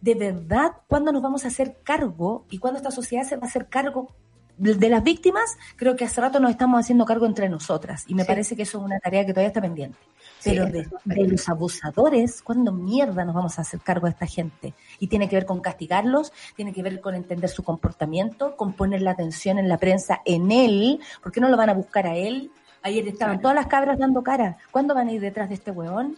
[0.00, 3.48] de verdad, ¿cuándo nos vamos a hacer cargo y cuándo esta sociedad se va a
[3.48, 4.14] hacer cargo
[4.58, 5.56] de las víctimas?
[5.76, 8.78] Creo que hace rato nos estamos haciendo cargo entre nosotras y me parece que eso
[8.78, 9.98] es una tarea que todavía está pendiente.
[10.42, 14.74] Pero de, los abusadores, ¿cuándo mierda nos vamos a hacer cargo de esta gente?
[15.00, 19.02] Y tiene que ver con castigarlos, tiene que ver con entender su comportamiento, con poner
[19.02, 22.16] la atención en la prensa en él, ¿por qué no lo van a buscar a
[22.16, 22.50] él?
[22.82, 24.58] Ayer estaban todas las cabras dando cara.
[24.70, 26.16] ¿Cuándo van a ir detrás de este hueón?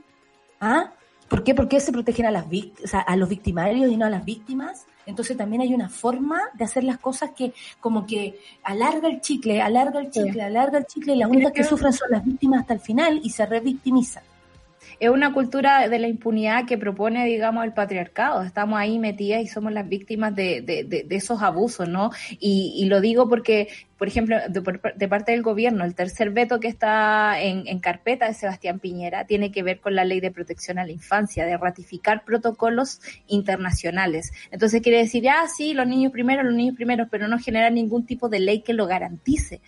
[0.61, 0.93] ¿Ah?
[1.29, 1.55] ¿Por qué?
[1.55, 2.45] ¿Por qué se protegen a, las
[2.93, 4.87] a los victimarios y no a las víctimas?
[5.09, 9.63] Entonces también hay una forma de hacer las cosas que como que alarga el chicle,
[9.63, 12.75] alarga el chicle, alarga el chicle y las únicas que sufren son las víctimas hasta
[12.75, 14.23] el final y se revictimizan
[15.01, 18.43] es una cultura de la impunidad que propone, digamos, el patriarcado.
[18.43, 22.11] Estamos ahí metidas y somos las víctimas de, de, de, esos abusos, ¿no?
[22.41, 26.69] Y, y, lo digo porque, por ejemplo, de, parte del gobierno, el tercer veto que
[26.69, 30.85] está en, carpeta de Sebastián Piñera tiene que ver con la ley de protección a
[30.85, 34.33] la infancia, de ratificar protocolos internacionales.
[34.51, 38.05] Entonces quiere decir, ah, sí, los niños primero, los niños primero, pero no genera ningún
[38.05, 39.61] tipo de ley que lo garantice.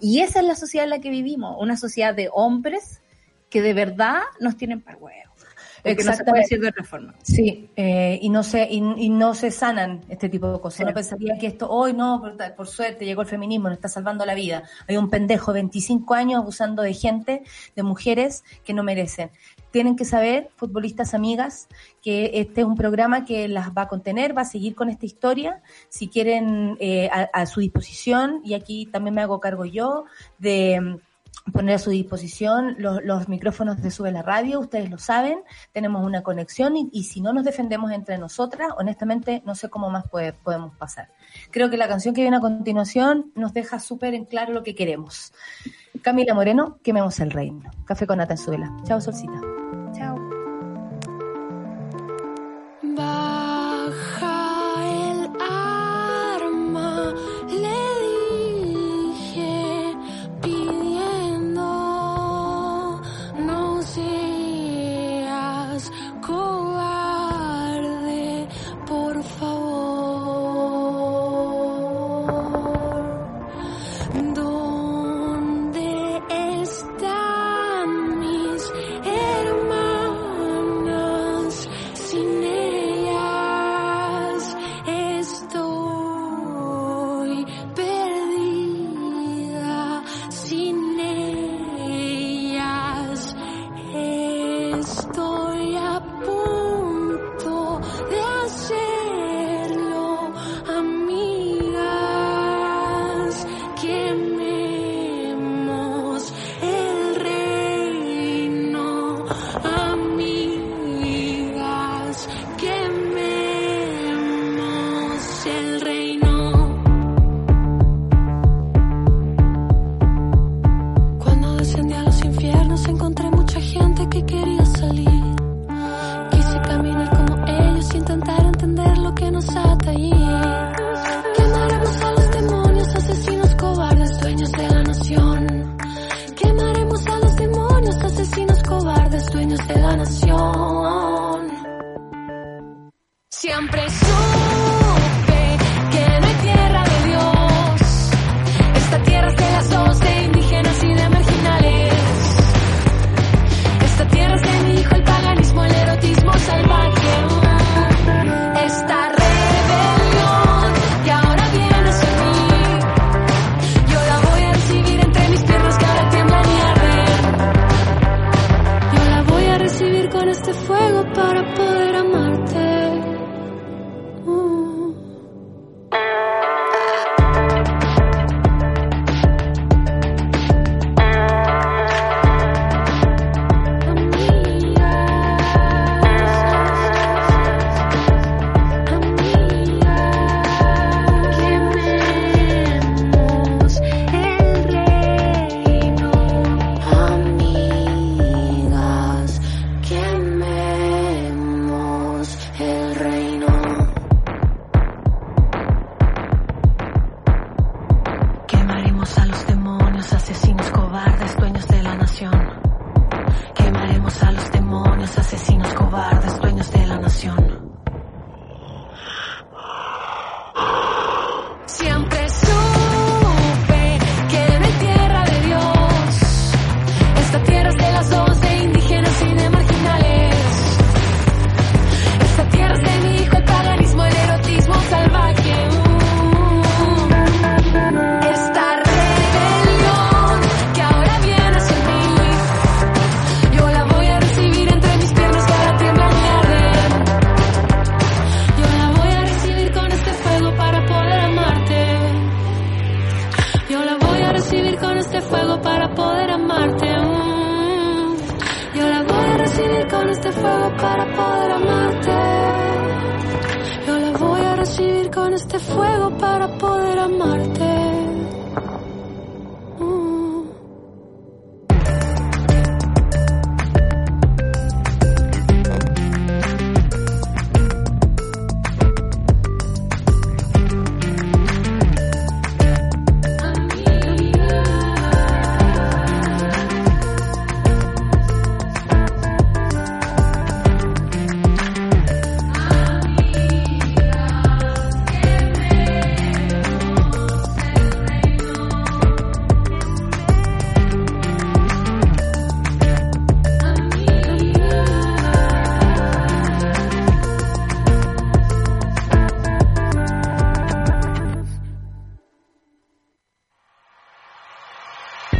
[0.00, 3.02] Y esa es la sociedad en la que vivimos, una sociedad de hombres
[3.50, 5.28] que de verdad nos tienen para huevo.
[5.84, 6.40] Exactamente.
[6.40, 7.14] No se de otra forma.
[7.22, 10.80] Sí, eh, y, no se, y, no se sanan este tipo de cosas.
[10.80, 12.22] Uno pensaría que esto, hoy no,
[12.56, 14.64] por, suerte llegó el feminismo, nos está salvando la vida.
[14.86, 17.42] Hay un pendejo de 25 años abusando de gente,
[17.74, 19.30] de mujeres que no merecen.
[19.70, 21.68] Tienen que saber, futbolistas amigas,
[22.02, 25.06] que este es un programa que las va a contener, va a seguir con esta
[25.06, 25.62] historia.
[25.88, 30.04] Si quieren, eh, a su disposición, y aquí también me hago cargo yo,
[30.38, 31.00] de
[31.52, 35.40] poner a su disposición los, micrófonos de Sube la Radio, ustedes lo saben,
[35.72, 40.04] tenemos una conexión y, si no nos defendemos entre nosotras, honestamente no sé cómo más
[40.08, 41.08] podemos pasar.
[41.50, 44.74] Creo que la canción que viene a continuación nos deja súper en claro lo que
[44.74, 45.32] queremos.
[46.02, 47.70] Camila Moreno, quememos el reino.
[47.84, 48.70] Café con nata en.
[48.84, 49.40] Chao, Solcita.
[49.94, 50.27] Chao.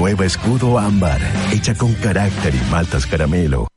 [0.00, 1.20] Nueva escudo ámbar,
[1.52, 3.68] hecha con carácter y maltas caramelo.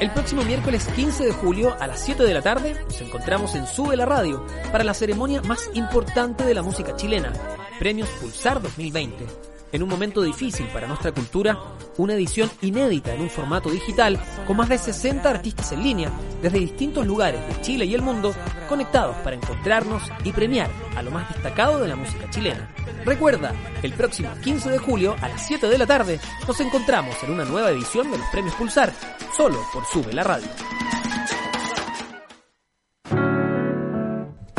[0.00, 3.68] El próximo miércoles 15 de julio a las 7 de la tarde nos encontramos en
[3.68, 7.32] Sube la Radio para la ceremonia más importante de la música chilena,
[7.78, 11.58] Premios Pulsar 2020 en un momento difícil para nuestra cultura,
[11.96, 16.60] una edición inédita en un formato digital con más de 60 artistas en línea desde
[16.60, 18.32] distintos lugares de Chile y el mundo
[18.68, 22.72] conectados para encontrarnos y premiar a lo más destacado de la música chilena.
[23.04, 23.52] Recuerda,
[23.82, 27.44] el próximo 15 de julio a las 7 de la tarde nos encontramos en una
[27.44, 28.92] nueva edición de los Premios Pulsar,
[29.36, 30.48] solo por Sube la Radio.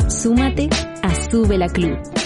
[0.08, 0.68] Súmate
[1.02, 2.25] a Sube la Club.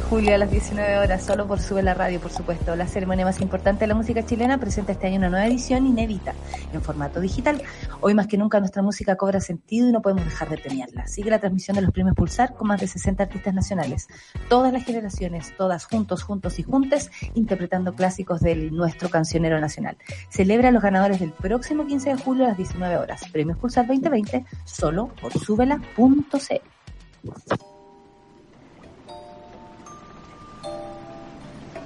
[0.00, 2.74] De julio a las 19 horas, solo por Sube la Radio, por supuesto.
[2.76, 6.34] La ceremonia más importante de la música chilena presenta este año una nueva edición inédita
[6.72, 7.62] en formato digital.
[8.00, 11.06] Hoy más que nunca nuestra música cobra sentido y no podemos dejar de premiarla.
[11.06, 14.08] Sigue la transmisión de los premios Pulsar con más de 60 artistas nacionales.
[14.48, 19.96] Todas las generaciones, todas juntos, juntos y juntes, interpretando clásicos del nuestro cancionero nacional.
[20.30, 23.22] Celebra a los ganadores del próximo 15 de julio a las 19 horas.
[23.32, 26.60] Premios Pulsar 2020, solo por subela.cl.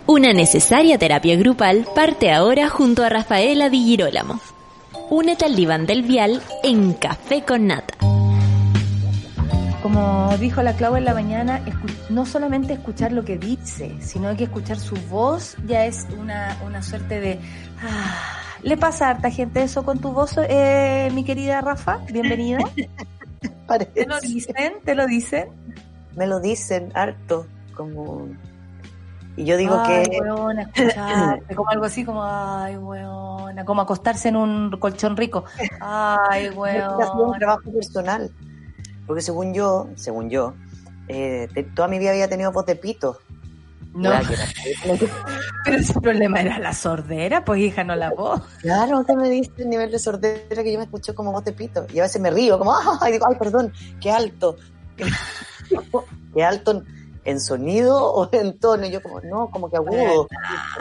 [0.07, 4.39] Una necesaria terapia grupal parte ahora junto a Rafaela Di Girolamo.
[5.09, 7.95] Únete al diván del vial en Café con Nata.
[9.83, 11.65] Como dijo la Clau en la mañana,
[12.11, 16.83] no solamente escuchar lo que dice, sino que escuchar su voz ya es una, una
[16.83, 17.41] suerte de...
[17.83, 22.01] Ah, ¿Le pasa a harta gente eso con tu voz, eh, mi querida Rafa?
[22.13, 22.59] Bienvenida.
[23.95, 24.75] ¿Te lo dicen?
[24.85, 25.49] ¿Te lo dicen?
[26.15, 28.29] Me lo dicen harto, como
[29.37, 30.21] y yo digo ay, que.
[30.21, 35.45] Weona, escucharte, como algo así como, ay, weona, como acostarse en un colchón rico.
[35.81, 37.13] Ay, weona.
[37.13, 38.31] un trabajo personal.
[39.07, 40.55] Porque según yo, según yo,
[41.09, 43.19] eh, toda mi vida había tenido voz de pito.
[43.93, 44.11] No.
[44.11, 44.99] Que era-
[45.65, 48.41] Pero ese problema era la sordera, pues hija, no la voz.
[48.61, 51.53] Claro, usted me dice el nivel de sordera que yo me escucho como voz de
[51.53, 51.87] pito.
[51.93, 54.57] Y a veces me río, como, ay, digo, ay, perdón, qué alto.
[56.35, 56.83] qué alto
[57.25, 58.87] en, sonido o en tono.
[58.87, 60.29] Y yo como, no, como que agudo.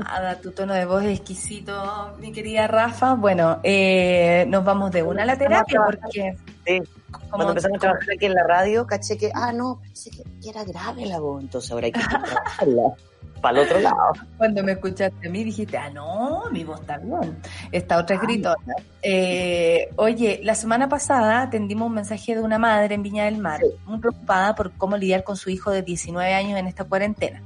[0.03, 1.73] Nada, tu tono de voz es exquisito,
[2.19, 3.15] mi querida Rafa.
[3.15, 6.37] Bueno, eh, nos vamos de una a la terapia porque...
[6.65, 6.81] Sí.
[7.29, 10.49] Cuando empezamos a trabajar aquí en la radio, caché que, ah, no, pensé que, que
[10.49, 12.95] era grave la voz, entonces ahora hay que trabajarla
[13.43, 13.97] para el otro lado.
[14.37, 17.37] Cuando me escuchaste a mí dijiste, ah, no, mi voz está bien.
[17.71, 18.73] Esta otra es gritona.
[19.03, 23.61] Eh, oye, la semana pasada atendimos un mensaje de una madre en Viña del Mar,
[23.85, 27.43] muy preocupada por cómo lidiar con su hijo de 19 años en esta cuarentena.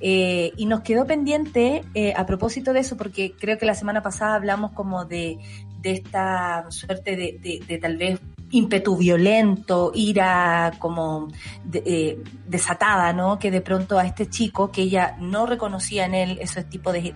[0.00, 4.02] Eh, y nos quedó pendiente eh, a propósito de eso, porque creo que la semana
[4.02, 5.38] pasada hablamos como de,
[5.80, 8.18] de esta suerte de, de- de tal vez
[8.50, 11.28] ímpetu violento, ira como
[11.64, 13.38] de- eh, desatada, ¿no?
[13.38, 17.14] Que de pronto a este chico, que ella no reconocía en él esos tipos de,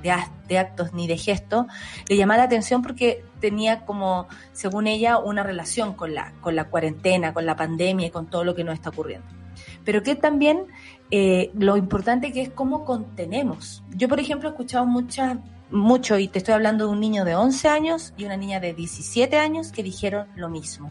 [0.48, 1.66] de actos ni de gestos,
[2.08, 6.64] le llamaba la atención porque tenía como, según ella, una relación con la, con la
[6.64, 9.26] cuarentena, con la pandemia y con todo lo que nos está ocurriendo.
[9.84, 10.66] Pero que también
[11.10, 13.82] eh, lo importante que es cómo contenemos.
[13.90, 15.38] Yo, por ejemplo, he escuchado muchas,
[15.70, 18.74] mucho, y te estoy hablando de un niño de 11 años y una niña de
[18.74, 20.90] 17 años que dijeron lo mismo.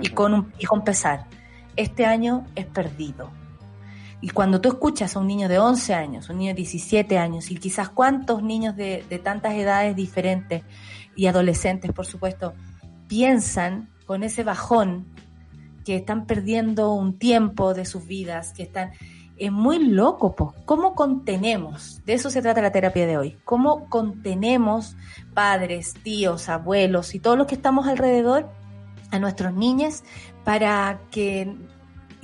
[0.00, 1.26] Y con, un, y con pesar,
[1.76, 3.30] este año es perdido.
[4.20, 7.50] Y cuando tú escuchas a un niño de 11 años, un niño de 17 años,
[7.50, 10.62] y quizás cuántos niños de, de tantas edades diferentes
[11.16, 12.54] y adolescentes, por supuesto,
[13.08, 15.06] piensan con ese bajón
[15.84, 18.92] que están perdiendo un tiempo de sus vidas, que están...
[19.38, 20.54] Es muy loco, po.
[20.66, 22.00] ¿Cómo contenemos?
[22.04, 23.38] De eso se trata la terapia de hoy.
[23.44, 24.94] ¿Cómo contenemos
[25.34, 28.48] padres, tíos, abuelos y todos los que estamos alrededor
[29.12, 30.02] a nuestros niños
[30.44, 31.54] para que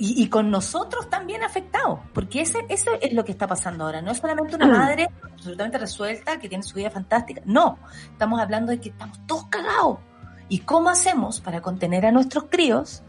[0.01, 4.01] y, y con nosotros también afectados, porque ese, eso es lo que está pasando ahora.
[4.01, 7.41] No es solamente una madre absolutamente resuelta que tiene su vida fantástica.
[7.45, 7.77] No,
[8.11, 9.99] estamos hablando de que estamos todos cagados.
[10.47, 13.03] ¿Y cómo hacemos para contener a nuestros críos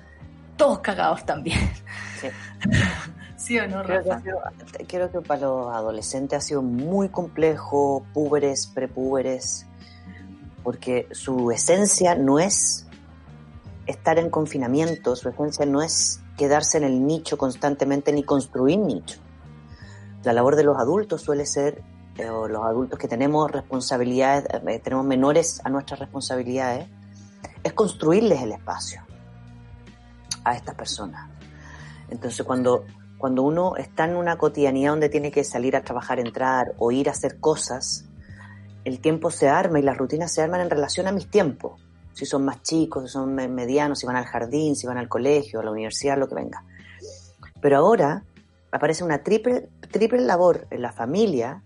[0.57, 1.59] todos cagados también?
[2.21, 2.27] Sí.
[3.37, 4.23] ¿Sí o no, Creo que, ha Rafa?
[4.25, 9.65] sido- creo que para los adolescentes ha sido muy complejo, púberes, prepúberes,
[10.63, 12.87] porque su esencia no es
[13.87, 19.21] estar en confinamiento, su esencia no es quedarse en el nicho constantemente ni construir nicho.
[20.23, 21.83] La labor de los adultos suele ser,
[22.17, 26.87] eh, o los adultos que tenemos responsabilidades, eh, tenemos menores a nuestras responsabilidades,
[27.63, 29.03] es construirles el espacio
[30.45, 31.31] a estas personas.
[32.09, 32.85] Entonces, cuando,
[33.19, 37.09] cuando uno está en una cotidianidad donde tiene que salir a trabajar, entrar o ir
[37.09, 38.07] a hacer cosas,
[38.85, 41.81] el tiempo se arma y las rutinas se arman en relación a mis tiempos.
[42.13, 45.09] Si son más chicos, si son me- medianos, si van al jardín, si van al
[45.09, 46.65] colegio, a la universidad, lo que venga.
[47.61, 48.23] Pero ahora
[48.73, 51.63] aparece una triple, triple labor en la familia,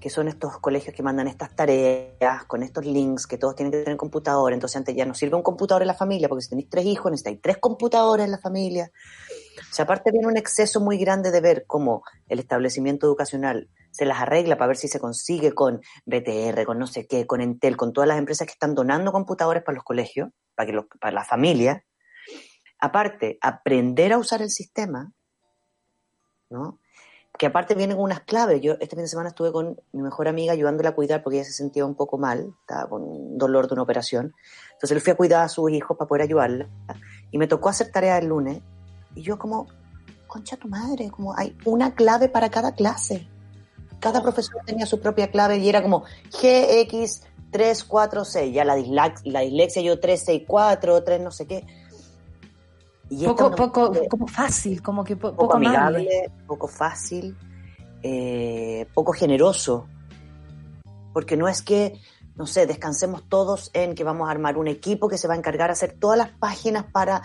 [0.00, 3.82] que son estos colegios que mandan estas tareas con estos links que todos tienen que
[3.82, 4.52] tener computador.
[4.52, 7.10] Entonces antes ya no sirve un computador en la familia, porque si tenéis tres hijos
[7.10, 8.92] necesitáis tres computadores en la familia.
[9.70, 14.20] Sea, aparte viene un exceso muy grande de ver cómo el establecimiento educacional se las
[14.20, 17.92] arregla para ver si se consigue con BTR, con no sé qué, con Entel, con
[17.92, 21.24] todas las empresas que están donando computadores para los colegios, para, que los- para la
[21.24, 21.84] familia.
[22.80, 25.12] Aparte, aprender a usar el sistema,
[26.50, 26.78] ¿no?
[27.36, 28.60] Que aparte vienen con unas claves.
[28.60, 31.44] Yo este fin de semana estuve con mi mejor amiga ayudándola a cuidar porque ella
[31.44, 34.34] se sentía un poco mal, estaba con dolor de una operación.
[34.72, 36.68] Entonces le fui a cuidar a sus hijos para poder ayudarla.
[37.30, 38.60] Y me tocó hacer tarea el lunes.
[39.14, 39.66] Y yo como,
[40.26, 43.26] concha tu madre, como hay una clave para cada clase.
[44.00, 48.52] Cada profesor tenía su propia clave y era como GX346.
[48.52, 48.76] Ya la,
[49.24, 51.66] la dislexia yo 364, 3 no sé qué.
[53.10, 55.98] Y Poco, poco, como fácil, como que po- poco, poco amable.
[55.98, 57.34] amigable, poco fácil,
[58.02, 59.86] eh, poco generoso.
[61.14, 61.98] Porque no es que,
[62.36, 65.38] no sé, descansemos todos en que vamos a armar un equipo que se va a
[65.38, 67.22] encargar de hacer todas las páginas para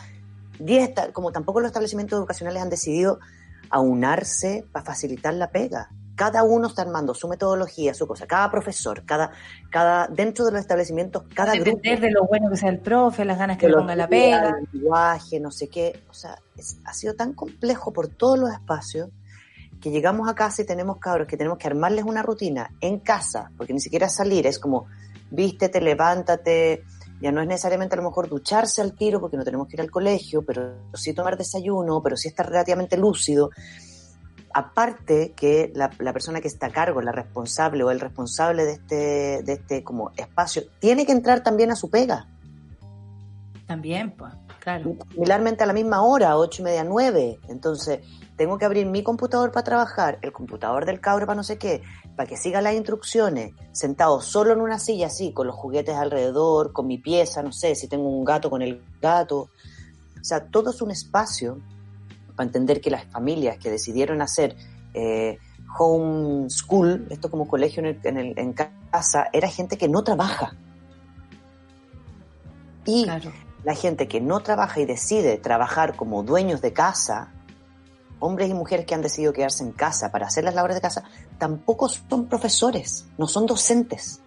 [0.65, 3.19] 10, esta- como tampoco los establecimientos educacionales han decidido
[3.69, 5.90] aunarse para facilitar la pega.
[6.15, 8.27] Cada uno está armando su metodología, su cosa.
[8.27, 9.31] Cada profesor, cada,
[9.72, 13.26] cada, dentro de los establecimientos, cada grupo Depender de lo bueno que sea el profe,
[13.26, 14.49] las ganas que le ponga la pega.
[14.60, 16.03] el lenguaje, no sé qué.
[16.11, 19.10] O sea, es- ha sido tan complejo por todos los espacios
[19.81, 23.52] que llegamos a casa y tenemos cabros que tenemos que armarles una rutina en casa,
[23.57, 24.85] porque ni siquiera salir, es como
[25.31, 26.84] vístete, levántate,
[27.24, 29.82] ya no es necesariamente a lo mejor ducharse al tiro porque no tenemos que ir
[29.82, 33.50] al colegio, pero sí tomar desayuno, pero sí estar relativamente lúcido.
[34.54, 38.72] Aparte que la, la persona que está a cargo, la responsable o el responsable de
[38.74, 42.28] este, de este como espacio, tiene que entrar también a su pega.
[43.68, 44.98] También, pues, claro.
[45.14, 47.40] Similarmente a la misma hora, ocho y media, nueve.
[47.48, 48.02] Entonces,
[48.36, 51.82] tengo que abrir mi computador para trabajar, el computador del cabro para no sé qué,
[52.15, 56.72] para que siga las instrucciones, sentado solo en una silla así, con los juguetes alrededor,
[56.72, 59.49] con mi pieza, no sé, si tengo un gato con el gato.
[60.22, 61.60] O sea, todo es un espacio
[62.35, 64.56] para entender que las familias que decidieron hacer
[64.94, 65.40] eh,
[65.80, 70.03] home school, esto como colegio en, el- en el- en casa, era gente que no
[70.03, 70.56] trabaja.
[72.85, 73.31] Y Claro.
[73.64, 77.33] la gente que no trabaja y decide trabajar como dueños de casa,
[78.24, 81.04] hombres y mujeres que han decidido quedarse en casa para hacer las labores de casa,
[81.38, 84.22] tampoco son profesores, no son docentes.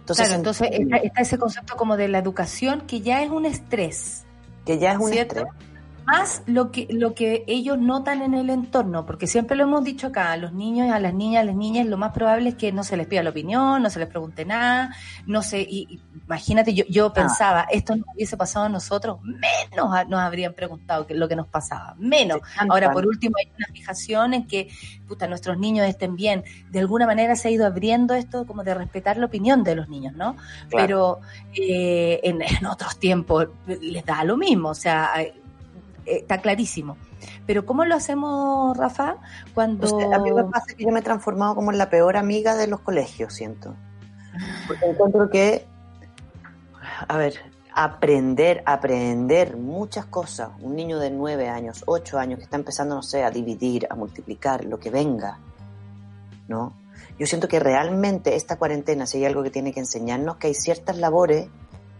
[0.00, 3.44] Entonces, claro, entonces está, está ese concepto como de la educación que ya es un
[3.44, 4.24] estrés.
[4.64, 5.40] que ya es un ¿cierto?
[5.40, 5.67] estrés.
[6.10, 10.06] Más lo que, lo que ellos notan en el entorno, porque siempre lo hemos dicho
[10.06, 12.72] acá, a los niños, a las niñas, a las niñas, lo más probable es que
[12.72, 14.94] no se les pida la opinión, no se les pregunte nada,
[15.26, 16.90] no sé, y, imagínate, yo, Ah.
[16.90, 21.28] yo pensaba, esto nos hubiese pasado a nosotros, menos a- nos habrían preguntado que, lo
[21.28, 22.40] que nos pasaba, menos.
[22.70, 24.68] Ahora, por último, hay una fijación en que
[25.06, 26.42] puta, nuestros niños estén bien.
[26.70, 29.88] De alguna manera se ha ido abriendo esto como de respetar la opinión de los
[29.90, 30.36] niños, ¿no?
[30.70, 31.20] Pero
[31.54, 35.10] eh, en, en otros tiempos les da lo mismo, o sea,
[36.16, 36.96] está clarísimo.
[37.46, 39.16] Pero ¿cómo lo hacemos, Rafa?
[39.54, 39.86] Cuando...
[40.12, 42.66] A mí me pasa que yo me he transformado como en la peor amiga de
[42.66, 43.74] los colegios, siento.
[44.66, 45.66] Porque encuentro que,
[47.08, 47.34] a ver,
[47.74, 50.50] aprender, aprender muchas cosas.
[50.60, 53.94] Un niño de nueve años, ocho años, que está empezando, no sé, a dividir, a
[53.94, 55.38] multiplicar, lo que venga,
[56.48, 56.72] ¿no?
[57.18, 60.54] Yo siento que realmente esta cuarentena, si hay algo que tiene que enseñarnos, que hay
[60.54, 61.48] ciertas labores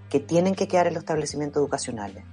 [0.09, 2.25] que tienen que quedar en los establecimientos educacionales.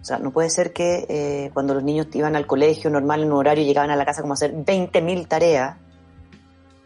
[0.00, 3.32] O sea, no puede ser que eh, cuando los niños iban al colegio normal en
[3.32, 5.76] un horario llegaban a la casa como a hacer 20.000 tareas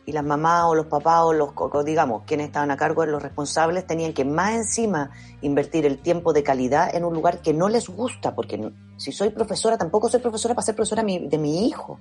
[0.07, 1.55] y las mamás o los papás o los,
[1.85, 5.11] digamos, quienes estaban a cargo de los responsables tenían que más encima
[5.41, 9.31] invertir el tiempo de calidad en un lugar que no les gusta, porque si soy
[9.31, 12.01] profesora tampoco soy profesora para ser profesora de mi, de mi hijo.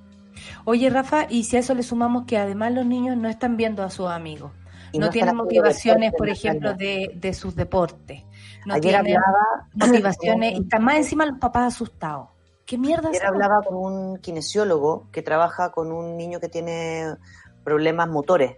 [0.65, 3.83] Oye, Rafa, y si a eso le sumamos que además los niños no están viendo
[3.83, 4.51] a sus amigos,
[4.93, 8.23] no, no tienen motivaciones, por ejemplo, de, de sus deportes,
[8.65, 12.29] no Ayer hablaba- motivaciones, y más encima los papás asustados.
[12.65, 17.15] ¿Qué mierda Ayer hablaba con un kinesiólogo que trabaja con un niño que tiene
[17.63, 18.57] problemas motores,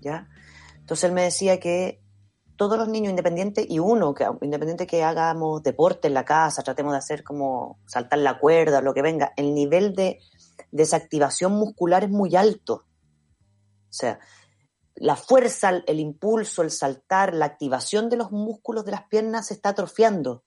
[0.00, 0.28] ¿ya?
[0.80, 2.00] Entonces él me decía que
[2.56, 6.92] todos los niños independientes y uno que independiente que hagamos deporte en la casa, tratemos
[6.92, 10.18] de hacer como saltar la cuerda, lo que venga, el nivel de
[10.70, 12.84] desactivación muscular es muy alto.
[13.88, 14.18] O sea,
[15.02, 19.54] la fuerza, el impulso, el saltar, la activación de los músculos de las piernas se
[19.54, 20.44] está atrofiando.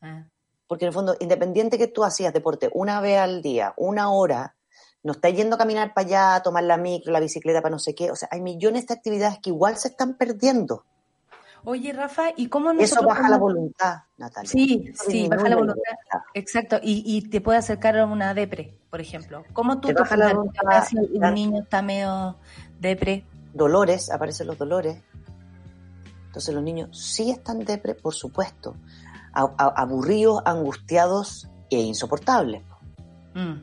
[0.00, 0.28] Ah,
[0.68, 4.54] Porque en el fondo, independiente que tú hacías deporte una vez al día, una hora,
[5.02, 7.80] no estás yendo a caminar para allá, a tomar la micro, la bicicleta para no
[7.80, 8.12] sé qué.
[8.12, 10.84] O sea, hay millones de actividades que igual se están perdiendo.
[11.64, 14.50] Oye, Rafa, ¿y cómo Eso nosotros baja la voluntad, Natalia.
[14.50, 15.82] Sí, Eso sí, baja la voluntad.
[16.32, 19.44] Exacto, y, y te puede acercar a una depre, por ejemplo.
[19.52, 22.36] ¿Cómo tú Te te baja la voluntad, si un niño está medio
[22.78, 23.24] depre?
[23.54, 25.00] Dolores, aparecen los dolores.
[26.26, 28.74] Entonces los niños sí están depre, por supuesto.
[29.32, 32.62] Aburridos, angustiados e insoportables.
[33.34, 33.54] Mm,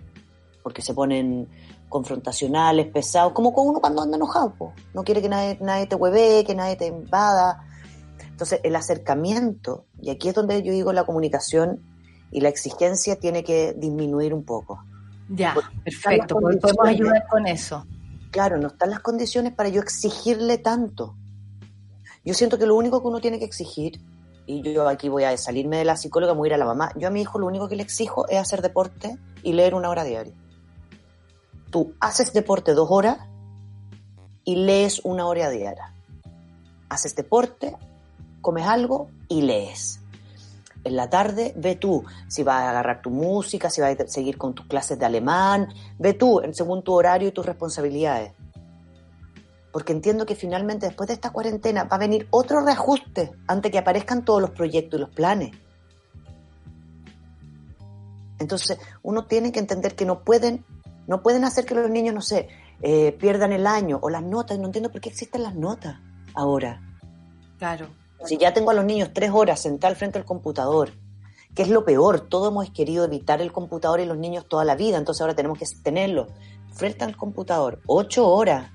[0.64, 1.48] porque se ponen
[1.90, 4.74] confrontacionales, pesados, como con uno cuando anda enojado, po.
[4.94, 7.66] no quiere que nadie, nadie te hueve, que nadie te invada.
[8.26, 11.82] Entonces, el acercamiento, y aquí es donde yo digo la comunicación
[12.32, 14.84] y la exigencia tiene que disminuir un poco.
[15.30, 17.86] Ya, Porque perfecto, pues podemos ayudar con eso.
[18.32, 21.18] Claro, no están las condiciones para yo exigirle tanto.
[22.24, 24.02] Yo siento que lo único que uno tiene que exigir,
[24.46, 27.08] y yo aquí voy a salirme de la psicóloga, a ir a la mamá, yo
[27.08, 30.04] a mi hijo lo único que le exijo es hacer deporte y leer una hora
[30.04, 30.34] diaria.
[31.72, 33.18] Tú haces deporte dos horas
[34.44, 35.94] y lees una hora diaria.
[36.90, 37.76] Haces deporte,
[38.42, 40.01] comes algo y lees.
[40.84, 44.38] En la tarde, ve tú si vas a agarrar tu música, si vas a seguir
[44.38, 45.68] con tus clases de alemán,
[46.00, 48.34] ve tú según tu horario y tus responsabilidades.
[49.72, 53.78] Porque entiendo que finalmente después de esta cuarentena va a venir otro reajuste antes que
[53.78, 55.52] aparezcan todos los proyectos y los planes.
[58.40, 60.66] Entonces, uno tiene que entender que no pueden,
[61.06, 62.50] no pueden hacer que los niños, no sé,
[62.82, 64.58] eh, pierdan el año o las notas.
[64.58, 66.00] No entiendo por qué existen las notas
[66.34, 66.82] ahora.
[67.60, 68.01] Claro.
[68.26, 70.92] Si ya tengo a los niños tres horas sentados al frente del computador,
[71.56, 74.76] que es lo peor, todos hemos querido evitar el computador y los niños toda la
[74.76, 76.28] vida, entonces ahora tenemos que tenerlos
[76.74, 78.72] frente al computador ocho horas,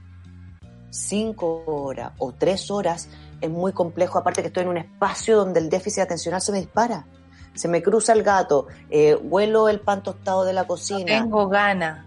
[0.91, 3.09] cinco horas o tres horas,
[3.41, 6.59] es muy complejo, aparte que estoy en un espacio donde el déficit atencional se me
[6.59, 7.07] dispara.
[7.55, 11.07] Se me cruza el gato, eh, huelo el pan tostado de la cocina.
[11.07, 12.05] Tengo ganas.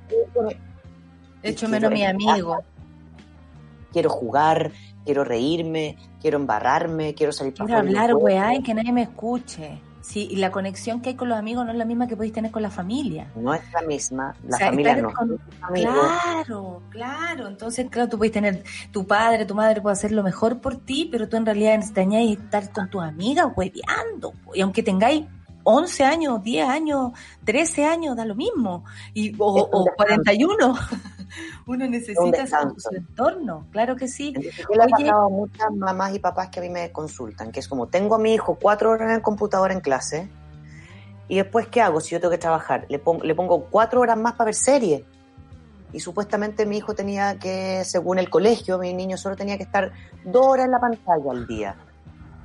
[1.41, 2.59] Y Hecho quiero menos mi amigo.
[3.91, 4.71] quiero jugar,
[5.09, 9.81] quiero reírme, quiero embarrarme, quiero salir para Quiero hablar, weá, y que nadie me escuche.
[10.01, 12.33] Sí, y la conexión que hay con los amigos no es la misma que podéis
[12.33, 13.27] tener con la familia.
[13.35, 15.11] No es la misma, la O sea, familia no.
[15.11, 15.39] con-
[15.73, 17.47] Claro, claro.
[17.47, 21.09] Entonces, claro, tú puedes tener tu padre, tu madre puede hacer lo mejor por ti,
[21.11, 24.33] pero tú en realidad extrañas estar con tus amigas hueveando.
[24.53, 25.25] Y aunque tengáis
[25.63, 27.13] 11 años, 10 años,
[27.45, 28.85] 13 años, da lo mismo.
[29.15, 29.95] Y, o, o descanso.
[29.97, 30.75] 41.
[31.65, 34.33] Uno necesita su, entorno, claro que sí.
[34.35, 35.05] Entonces, ¿qué le Oye.
[35.05, 37.51] pasado a muchas mamás y papás que a mí me consultan?
[37.51, 40.29] Que es como, tengo a mi hijo cuatro horas en el computador en clase,
[41.29, 42.87] y después, ¿qué hago si yo tengo que trabajar?
[42.89, 45.03] Le pongo, le pongo cuatro horas más para ver series.
[45.93, 49.91] Y supuestamente mi hijo tenía que, según el colegio, mi niño solo tenía que estar
[50.25, 51.75] dos horas en la pantalla al día.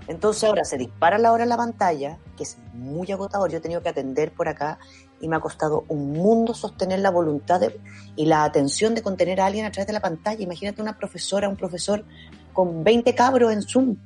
[0.07, 3.51] Entonces ahora se dispara la hora en la pantalla, que es muy agotador.
[3.51, 4.79] Yo he tenido que atender por acá
[5.21, 7.81] y me ha costado un mundo sostener la voluntad de-
[8.17, 10.43] y la atención de contener a alguien a través de la pantalla.
[10.43, 12.05] Imagínate una profesora, un profesor
[12.53, 13.97] con 20 cabros en Zoom.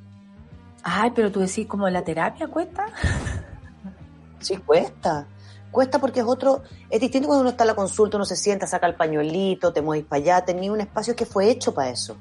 [0.83, 2.85] Ay, pero tú decís como la terapia cuesta.
[4.41, 5.27] Sí, cuesta.
[5.69, 8.65] Cuesta porque es otro, es distinto cuando uno está en la consulta, uno se sienta,
[8.65, 12.17] saca el pañuelito, te mueves para allá, tenía un espacio que fue hecho para eso.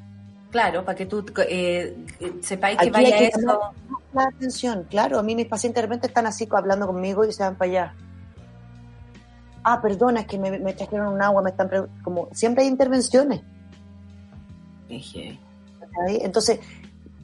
[0.50, 1.96] Claro, para que tú eh,
[2.42, 3.60] sepáis que vaya hay que eso.
[4.12, 7.42] la atención, claro, a mí mis pacientes de repente están así hablando conmigo y se
[7.42, 7.94] van para allá.
[9.70, 11.68] Ah, perdona, es que me, me trajeron un agua, me están
[12.02, 13.42] como siempre hay intervenciones.
[16.22, 16.60] Entonces,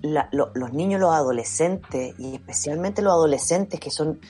[0.02, 4.20] la- lo- los niños, los adolescentes, y especialmente los adolescentes que son,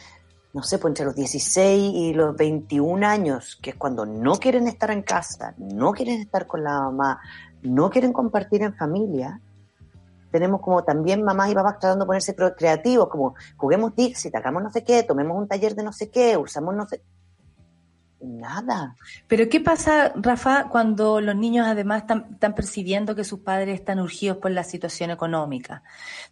[0.53, 4.69] no sé, pues entre los 16 y los 21 años, que es cuando no quieren
[4.69, 7.21] estar en casa, no quieren estar con la mamá,
[7.63, 9.41] no quieren compartir en familia,
[10.31, 14.71] tenemos como también mamás y papás tratando de ponerse creativos, como juguemos Dixit, hagamos no
[14.71, 17.03] sé qué, tomemos un taller de no sé qué, usamos no sé...
[18.25, 18.97] Nada.
[19.29, 24.39] Pero ¿qué pasa, Rafa, cuando los niños además están, percibiendo que sus padres están urgidos
[24.39, 25.83] por la situación económica?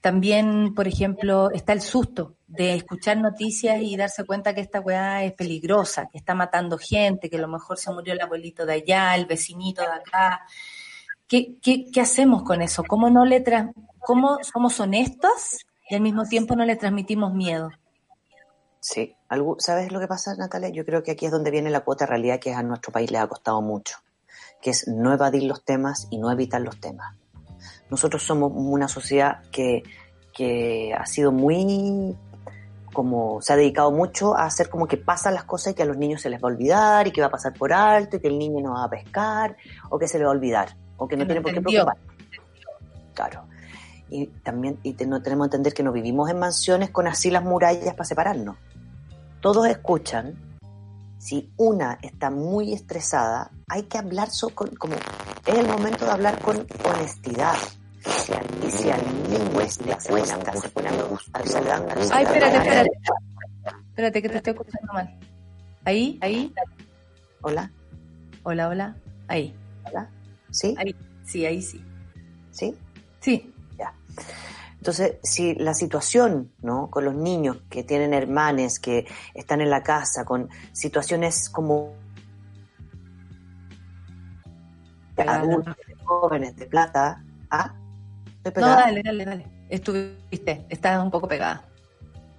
[0.01, 5.23] También, por ejemplo, está el susto de escuchar noticias y darse cuenta que esta weá
[5.23, 8.73] es peligrosa, que está matando gente, que a lo mejor se murió el abuelito de
[8.73, 10.47] allá, el vecinito de acá.
[11.29, 12.85] ¿Qué, qué, hacemos con eso?
[12.85, 13.45] ¿Cómo, no le
[14.01, 17.71] ¿Cómo somos honestos y al mismo tiempo no le transmitimos miedo?
[18.85, 20.69] Sí, algo, ¿sabes lo que pasa, Natalia?
[20.71, 23.13] Yo creo que aquí es donde viene la cuota de realidad que a nuestro país
[23.13, 23.99] le ha costado mucho,
[24.61, 27.15] que es no evadir los temas y no evitar los temas.
[27.91, 29.85] Nosotros somos una sociedad que,
[30.37, 32.17] que ha sido muy,
[32.93, 35.87] como se ha dedicado mucho a hacer como que pasan las cosas y que a
[35.87, 38.21] los niños se les va a olvidar y que va a pasar por alto y
[38.21, 39.57] que el niño no va a pescar
[39.91, 41.97] o que se le va a olvidar o que no tiene por qué preocupar.
[43.15, 43.45] Claro.
[44.11, 47.31] Y también y te- no tenemos que entender que no vivimos en mansiones con así
[47.31, 48.57] las murallas para separarnos.
[49.43, 50.35] Todos escuchan.
[51.19, 56.11] Si una está muy estresada, hay que hablar so- con- como es el momento de
[56.13, 57.55] hablar con honestidad.
[58.67, 62.17] Y si al niño cuesta, se pone angustia, se le da angustia.
[62.17, 62.91] Ay, espérate, espérate.
[63.91, 65.19] Espérate, que te estoy escuchando mal.
[65.85, 66.53] Ahí, ahí.
[67.43, 67.71] Hola,
[68.45, 68.97] Hola, hola.
[69.29, 69.55] Ahí.
[69.85, 70.09] hola.
[70.51, 70.75] ¿Sí?
[70.79, 70.95] Ahí.
[71.25, 71.85] Sí, ahí sí.
[72.51, 72.75] ¿Sí?
[73.21, 73.55] Sí.
[74.83, 76.91] Entonces, si la situación, ¿no?
[76.91, 81.95] Con los niños que tienen hermanes, que están en la casa, con situaciones como
[85.25, 87.73] adultos, jóvenes de plata, ¿ah?
[88.27, 89.47] Estoy No, pegada, dale, dale, dale.
[89.69, 91.65] Estuviste, estás un poco pegada.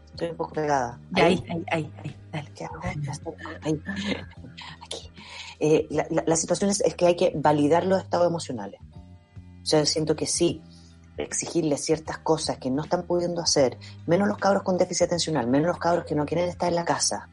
[0.09, 0.99] estoy un poco pegada.
[1.13, 2.51] Ahí, ahí, ahí, ahí, dale.
[4.83, 5.11] Aquí.
[5.61, 8.81] Eh, la, la- la situación es, es que hay que validar los estados emocionales.
[9.61, 10.61] O sea, siento que sí,
[11.17, 13.77] exigirles ciertas cosas que no están pudiendo hacer,
[14.07, 16.85] menos los cabros con déficit atencional, menos los cabros que no quieren estar en la
[16.85, 17.29] casa,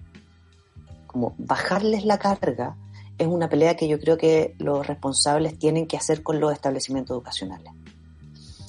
[1.07, 2.77] como bajarles la carga,
[3.19, 7.15] es una pelea que yo creo que los responsables tienen que hacer con los establecimientos
[7.15, 7.73] educacionales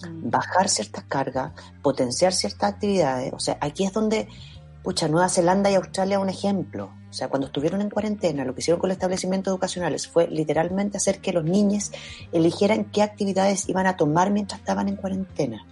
[0.10, 1.52] bajar ciertas cargas,
[1.82, 3.34] potenciar ciertas actividades.
[3.34, 4.28] O sea, aquí es donde,
[4.84, 6.92] pucha, Nueva Zelanda y Australia un ejemplo.
[7.12, 10.96] O sea, cuando estuvieron en cuarentena, lo que hicieron con los establecimientos educacionales fue literalmente
[10.96, 11.92] hacer que los niños
[12.32, 15.66] eligieran qué actividades iban a tomar mientras estaban en cuarentena.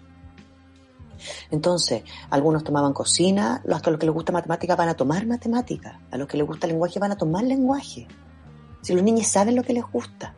[1.49, 6.01] Entonces, algunos tomaban cocina, los a los que les gusta matemática van a tomar matemática,
[6.11, 8.05] a los que les gusta lenguaje van a tomar lenguaje.
[8.81, 10.35] Si los niños saben lo que les gusta.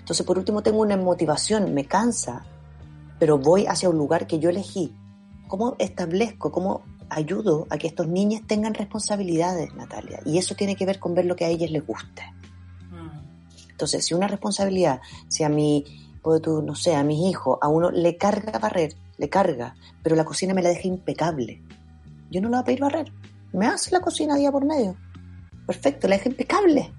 [0.00, 2.44] Entonces, por último, tengo una motivación, me cansa,
[3.18, 4.94] pero voy hacia un lugar que yo elegí.
[5.48, 10.20] ¿Cómo establezco, cómo ayudo a que estos niños tengan responsabilidades, Natalia?
[10.24, 12.22] Y eso tiene que ver con ver lo que a ellos les guste.
[13.70, 15.84] Entonces, si una responsabilidad, si a mi,
[16.42, 20.24] tú, no sé, a mis hijos, a uno le carga barrer, le carga, pero la
[20.24, 21.62] cocina me la deja impecable,
[22.30, 23.12] yo no le voy a pedir barrer.
[23.52, 24.96] Me hace la cocina día por medio.
[25.66, 26.92] Perfecto, la deja impecable.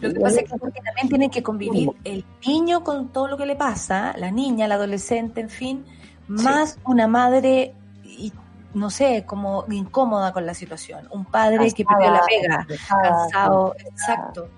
[0.00, 3.36] Lo que pasa es que porque también tiene que convivir el niño con todo lo
[3.38, 5.84] que le pasa, la niña, la adolescente, en fin,
[6.28, 7.72] más una madre
[8.04, 8.32] y
[8.74, 14.48] no sé, como incómoda con la situación, un padre que perdió la pega, cansado, exacto.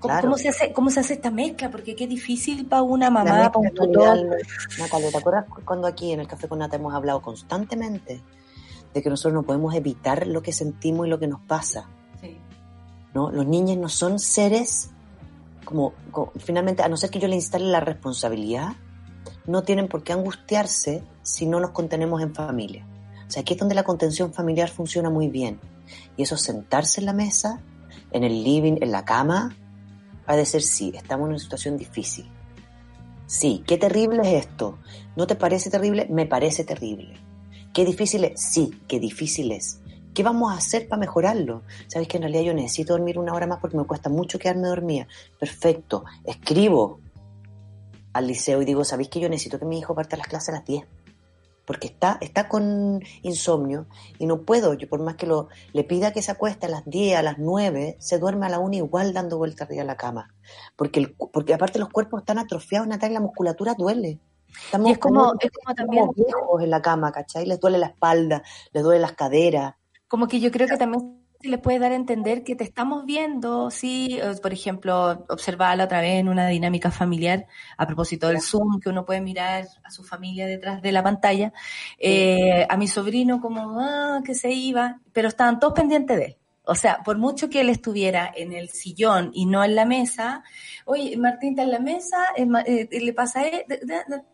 [0.00, 1.70] ¿Cómo, se hace, ¿Cómo se hace esta mezcla?
[1.70, 4.38] Porque qué difícil para una mamá, para un tutor.
[4.78, 8.22] Natalia, ¿te acuerdas cuando aquí en el Café con Nata hemos hablado constantemente
[8.94, 11.88] de que nosotros no podemos evitar lo que sentimos y lo que nos pasa?
[12.20, 12.38] Sí.
[13.12, 13.32] ¿No?
[13.32, 14.92] Los niños no son seres
[15.68, 15.92] como,
[16.38, 18.72] finalmente, a no ser que yo le instale la responsabilidad,
[19.46, 22.86] no tienen por qué angustiarse si no nos contenemos en familia.
[23.28, 25.60] O sea, aquí es donde la contención familiar funciona muy bien.
[26.16, 27.60] Y eso sentarse en la mesa,
[28.10, 29.54] en el living, en la cama,
[30.26, 32.30] ha de ser sí, estamos en una situación difícil.
[33.26, 34.78] Sí, qué terrible es esto.
[35.14, 36.06] ¿No te parece terrible?
[36.10, 37.14] Me parece terrible.
[37.74, 38.40] ¿Qué difícil es?
[38.40, 39.80] Sí, qué difícil es.
[40.14, 41.62] ¿Qué vamos a hacer para mejorarlo?
[41.86, 44.68] Sabes que en realidad yo necesito dormir una hora más porque me cuesta mucho quedarme
[44.68, 45.06] dormida.
[45.38, 46.04] Perfecto.
[46.24, 47.00] Escribo
[48.14, 50.52] al liceo y digo, ¿sabéis que yo necesito que mi hijo parta las clases a
[50.52, 50.86] las 10?
[51.68, 53.88] Porque está, está con insomnio
[54.18, 56.86] y no puedo, yo por más que lo, le pida que se acueste a las
[56.86, 59.96] 10, a las 9, se duerme a la 1 igual dando vueltas arriba a la
[59.98, 60.34] cama.
[60.76, 64.18] Porque, el, porque aparte los cuerpos están atrofiados, Natalia, la musculatura duele.
[64.64, 67.44] Estamos y es como, es como también viejos en la cama, ¿cachai?
[67.44, 68.42] Les duele la espalda,
[68.72, 69.74] les duele las caderas.
[70.08, 73.04] Como que yo creo que también se les puede dar a entender que te estamos
[73.06, 77.46] viendo, sí, por ejemplo, observarla otra vez en una dinámica familiar,
[77.76, 81.52] a propósito del Zoom, que uno puede mirar a su familia detrás de la pantalla,
[81.98, 86.38] eh, a mi sobrino como, ah, que se iba, pero estaban todos pendientes de él.
[86.70, 90.44] O sea, por mucho que él estuviera en el sillón y no en la mesa,
[90.84, 92.46] oye, Martín está en la mesa, eh,
[92.90, 93.64] eh, le pasa, eh,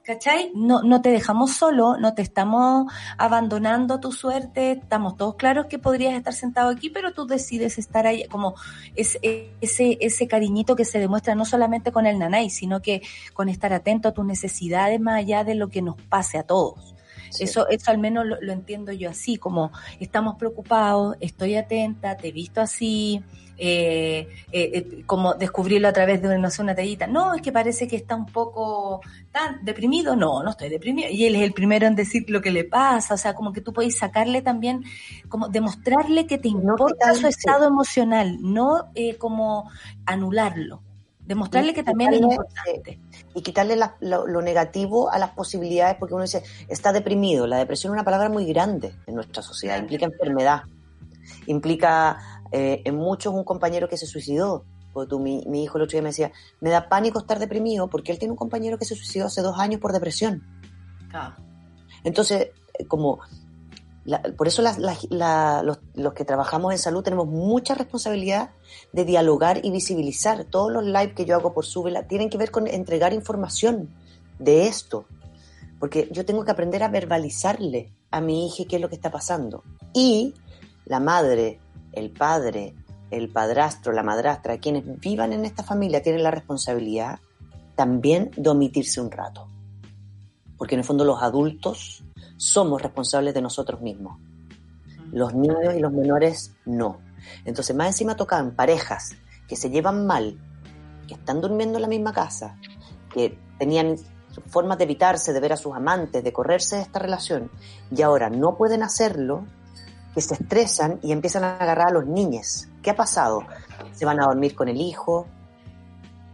[0.03, 0.51] ¿cachai?
[0.53, 5.79] No, no te dejamos solo, no te estamos abandonando tu suerte, estamos todos claros que
[5.79, 8.57] podrías estar sentado aquí, pero tú decides estar ahí, como
[8.97, 9.21] ese,
[9.61, 13.01] ese cariñito que se demuestra no solamente con el nanay, sino que
[13.33, 16.94] con estar atento a tus necesidades más allá de lo que nos pase a todos.
[17.39, 22.33] Eso, eso al menos lo, entiendo yo así, como estamos preocupados, estoy atenta, te he
[22.33, 23.23] visto así,
[23.57, 27.07] eh, eh, eh, como descubrirlo a través de una, una tallita.
[27.07, 30.17] No, es que parece que está un poco tan deprimido.
[30.17, 31.09] No, no estoy deprimido.
[31.11, 33.15] Y él es el primero en decir lo que le pasa.
[33.15, 34.85] O sea, como que tú puedes sacarle también,
[35.29, 39.71] como demostrarle que te importa su estado emocional, no como
[40.05, 40.83] anularlo.
[41.27, 43.01] Demostrarle que también es importante.
[43.35, 47.47] Y quitarle lo, negativo a las posibilidades, porque uno dice, está deprimido.
[47.47, 50.63] La depresión es una palabra muy grande en nuestra sociedad, implica enfermedad,
[51.47, 54.65] implica eh, en muchos un compañero que se suicidó.
[54.93, 56.31] Porque tú, mi, hijo el otro día me decía,
[56.61, 59.59] me da pánico estar deprimido porque él tiene un compañero que se suicidó hace dos
[59.59, 60.45] años por depresión.
[62.05, 62.87] Entonces, eh,
[64.37, 68.51] por eso los, que trabajamos en salud tenemos mucha responsabilidad
[68.93, 70.45] de dialogar y visibilizar.
[70.45, 73.89] Todos los live que yo hago por Súbela tienen que ver con entregar información
[74.39, 75.07] de esto.
[75.81, 79.11] Porque yo tengo que aprender a verbalizarle a mi hija qué es lo que está
[79.11, 79.63] pasando.
[79.95, 80.35] Y
[80.85, 81.61] la madre,
[81.93, 82.75] el padre,
[83.11, 87.21] el padrastro, la madrastra, quienes vivan en esta familia tienen la responsabilidad
[87.75, 89.49] también de omitirse un rato.
[90.59, 92.05] Porque en el fondo los adultos
[92.37, 94.19] somos responsables de nosotros mismos.
[95.13, 96.99] Los niños y los menores no.
[97.45, 99.13] Entonces, más encima tocan parejas
[99.49, 100.39] que se llevan mal,
[101.07, 102.57] que están durmiendo en la misma casa,
[103.13, 103.97] que tenían
[104.49, 107.51] formas de evitarse, de ver a sus amantes, de correrse de esta relación,
[107.91, 109.47] y ahora no pueden hacerlo,
[110.15, 112.69] que se estresan y empiezan a agarrar a los niños.
[112.83, 113.45] ¿Qué ha pasado?
[113.93, 115.27] Se van a dormir con el hijo,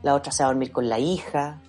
[0.03, 1.61] la otra se va a dormir con la hija.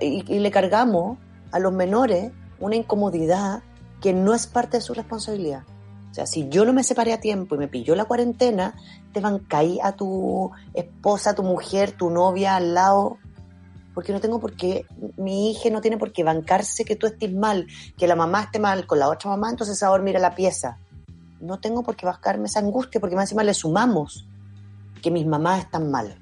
[0.00, 1.18] y le cargamos
[1.52, 3.62] a los menores una incomodidad
[4.00, 5.64] que no es parte de su responsabilidad.
[6.10, 8.74] O sea, si yo no me separé a tiempo y me pilló la cuarentena,
[9.12, 13.18] te van a caer a tu esposa, tu mujer, tu novia al lado,
[13.94, 17.32] porque no tengo por qué, mi hija no tiene por qué bancarse que tú estés
[17.32, 17.66] mal,
[17.96, 20.78] que la mamá esté mal con la otra mamá, entonces a dormir la pieza.
[21.40, 24.26] No tengo por qué bancarme esa angustia, porque más encima le sumamos
[25.02, 26.18] que mis mamás están mal.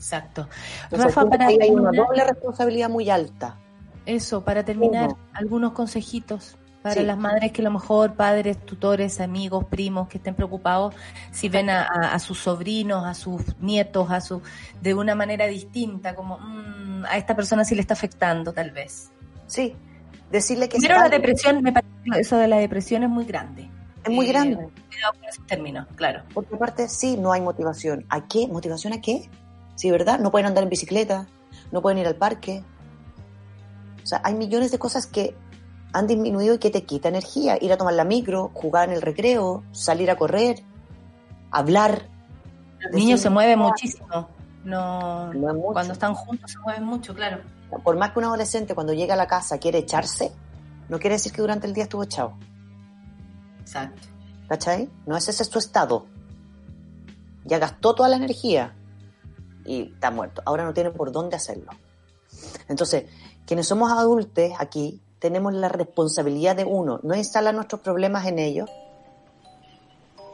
[0.00, 0.48] Exacto.
[0.90, 3.58] hay una doble responsabilidad muy alta.
[4.06, 9.66] Eso, para terminar, algunos consejitos para las madres que a lo mejor, padres, tutores, amigos,
[9.66, 10.94] primos que estén preocupados
[11.30, 14.40] si ven a, sus sobrinos, a sus nietos, a su
[14.80, 19.10] de una manera distinta, como mm, a esta persona sí le está afectando tal vez.
[19.46, 19.76] Sí,
[20.30, 20.78] decirle que...
[20.80, 23.68] Pero la depresión, me parece eso de la depresión es muy grande.
[24.02, 24.64] Es muy grande.
[24.64, 26.22] Eh, cuidado con esos términos, claro.
[26.32, 28.06] Porque aparte sí, no hay motivación.
[28.08, 28.48] ¿A qué?
[28.48, 29.28] ¿Motivación a qué?
[29.80, 30.18] Sí, ¿verdad?
[30.18, 31.26] No pueden andar en bicicleta,
[31.72, 32.62] no pueden ir al parque.
[34.04, 35.34] O sea, hay millones de cosas que
[35.94, 37.56] han disminuido y que te quita energía.
[37.58, 40.62] Ir a tomar la micro, jugar en el recreo, salir a correr.
[41.50, 42.02] hablar.
[42.78, 44.28] Los niños se mueven "Ah, muchísimo.
[44.64, 45.38] No, es
[45.72, 47.38] cuando están juntos se mueven mucho, claro.
[47.82, 50.30] Por más que un adolescente cuando llega a la casa quiere echarse,
[50.90, 52.34] no quiere decir que durante el día estuvo echado.
[53.60, 54.08] Exacto.
[54.46, 54.90] ¿Cachai?
[55.06, 56.04] No es ese su estado.
[57.46, 58.74] Ya gastó toda la energía
[59.64, 60.42] y está muerto.
[60.44, 61.70] Ahora no tiene por dónde hacerlo.
[62.68, 63.04] Entonces,
[63.46, 68.70] quienes somos adultos aquí, tenemos la responsabilidad de uno, no instalar nuestros problemas en ellos.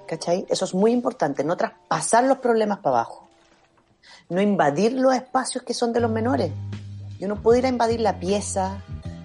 [0.07, 0.47] ¿Cachai?
[0.49, 3.29] Eso es muy importante, no traspasar los problemas para abajo.
[4.29, 6.53] No invadir los espacios que son de los menores.
[7.19, 8.83] Yo no puedo ir a invadir la pieza,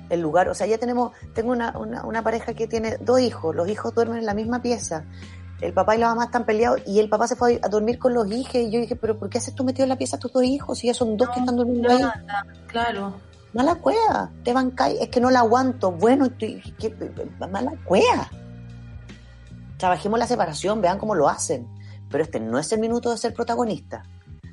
[0.09, 0.49] el lugar.
[0.49, 3.93] O sea, ya tenemos, tengo una, una, una pareja que tiene dos hijos, los hijos
[3.93, 5.05] duermen en la misma pieza.
[5.61, 8.13] El papá y la mamá están peleados y el papá se fue a dormir con
[8.15, 10.19] los hijos y yo dije, pero ¿por qué haces tú metido en la pieza a
[10.19, 12.03] tus dos hijos si ya son dos que están durmiendo ahí?
[12.67, 13.13] Claro.
[13.53, 15.91] Mala cueva, te van caer, es que no la aguanto.
[15.91, 16.95] Bueno, estoy- ¿qué-
[17.51, 18.29] mala cueva.
[19.77, 21.67] Trabajemos la separación, vean cómo lo hacen.
[22.09, 24.03] Pero este no es el minuto de ser protagonista.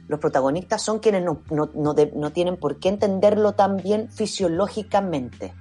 [0.09, 5.53] Los protagonistas son quienes no, no, no, de- tienen por qué entenderlo tan bien fisiológicamente.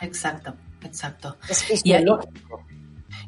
[0.00, 1.36] Exacto, exacto.
[1.48, 2.60] Es Y ahí- fisiológico.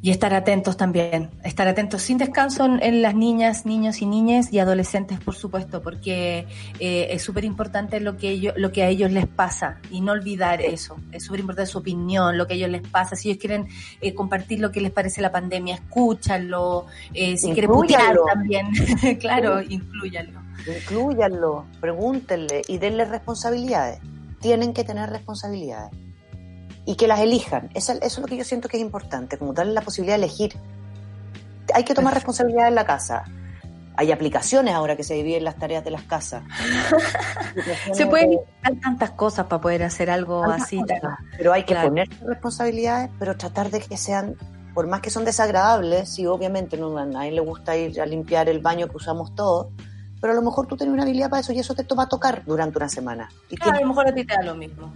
[0.00, 4.58] Y estar atentos también, estar atentos sin descanso en, las niñas, niños y niñas y
[4.58, 6.46] adolescentes, por supuesto, porque
[6.78, 10.12] eh, es súper importante lo que ellos, lo que a ellos les pasa y no
[10.12, 10.96] olvidar eso.
[11.12, 13.16] Es súper importante su opinión, lo que a ellos les pasa.
[13.16, 13.68] Si ellos quieren
[14.00, 16.86] eh, compartir lo que les parece la pandemia, escúchanlo.
[17.12, 18.24] Eh, si quieren putear Inclúyanlo.
[18.26, 20.40] también, claro, incluyanlo.
[20.66, 24.00] Incluyanlo, pregúntenle y denle responsabilidades.
[24.40, 26.03] Tienen que tener responsabilidades.
[26.86, 27.70] Y que las elijan.
[27.74, 30.24] Eso, eso es lo que yo siento que es importante, como darle la posibilidad de
[30.24, 30.56] elegir.
[31.74, 33.24] Hay que tomar responsabilidad en la casa.
[33.96, 36.42] Hay aplicaciones ahora que se dividen las tareas de las casas.
[37.92, 40.80] Se pueden inventar tantas cosas para poder hacer algo así.
[40.80, 41.88] cosas, Pero hay que Claro.
[41.88, 44.34] poner responsabilidades, pero tratar de que sean,
[44.74, 48.48] por más que son desagradables, y obviamente no, a nadie le gusta ir a limpiar
[48.48, 49.68] el baño que usamos todos,
[50.20, 52.08] pero a lo mejor tú tienes una habilidad para eso y eso te va a
[52.08, 53.28] tocar durante una semana.
[53.48, 54.92] Y Claro, a lo mejor a ti te da lo mismo.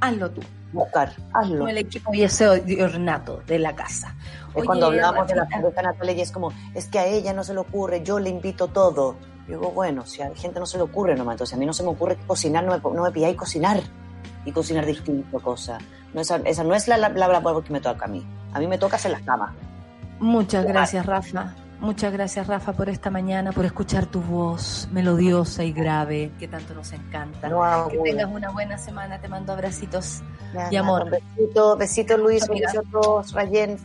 [0.00, 0.40] Hazlo tú.
[0.72, 1.58] buscar, hazlo.
[1.58, 4.14] Como el equipo y ese ornato de la casa.
[4.54, 7.44] Es cuando hablamos de la pareja Natalia y es como, es que a ella no
[7.44, 9.16] se le ocurre, yo le invito todo.
[9.46, 11.66] Y digo, bueno, si a la gente no se le ocurre nomás, entonces a mí
[11.66, 13.80] no se me ocurre cocinar, no me, no me pilláis cocinar
[14.44, 15.82] y cocinar distinto cosas.
[16.14, 18.26] No, esa, esa no es la, la, la labor que me toca a mí.
[18.52, 19.52] A mí me toca hacer las camas.
[20.18, 21.54] Muchas gracias, Rafa.
[21.80, 26.74] Muchas gracias, Rafa, por esta mañana, por escuchar tu voz melodiosa y grave, que tanto
[26.74, 27.48] nos encanta.
[27.48, 29.20] No que tengas una buena semana.
[29.20, 30.22] Te mando abracitos
[30.70, 31.04] y amor.
[31.04, 33.76] Un besito, besito Luis, besitos Rayen.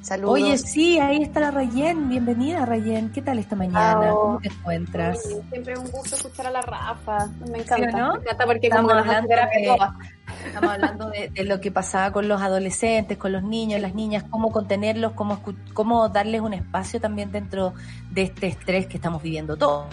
[0.00, 0.34] Saludos.
[0.34, 2.08] Oye, sí, ahí está la Rayen.
[2.08, 3.10] Bienvenida, Rayen.
[3.12, 4.10] ¿Qué tal esta mañana?
[4.10, 5.22] ¿Cómo te encuentras?
[5.50, 7.26] Siempre es un gusto escuchar a la Rafa.
[7.50, 7.90] Me encanta.
[7.90, 8.12] ¿Sí no?
[8.14, 10.17] Me encanta porque Estamos como hablando de-.
[10.46, 14.24] Estamos hablando de, de lo que pasaba con los adolescentes, con los niños, las niñas,
[14.30, 15.40] cómo contenerlos, cómo,
[15.74, 17.74] cómo darles un espacio también dentro
[18.10, 19.86] de este estrés que estamos viviendo todos.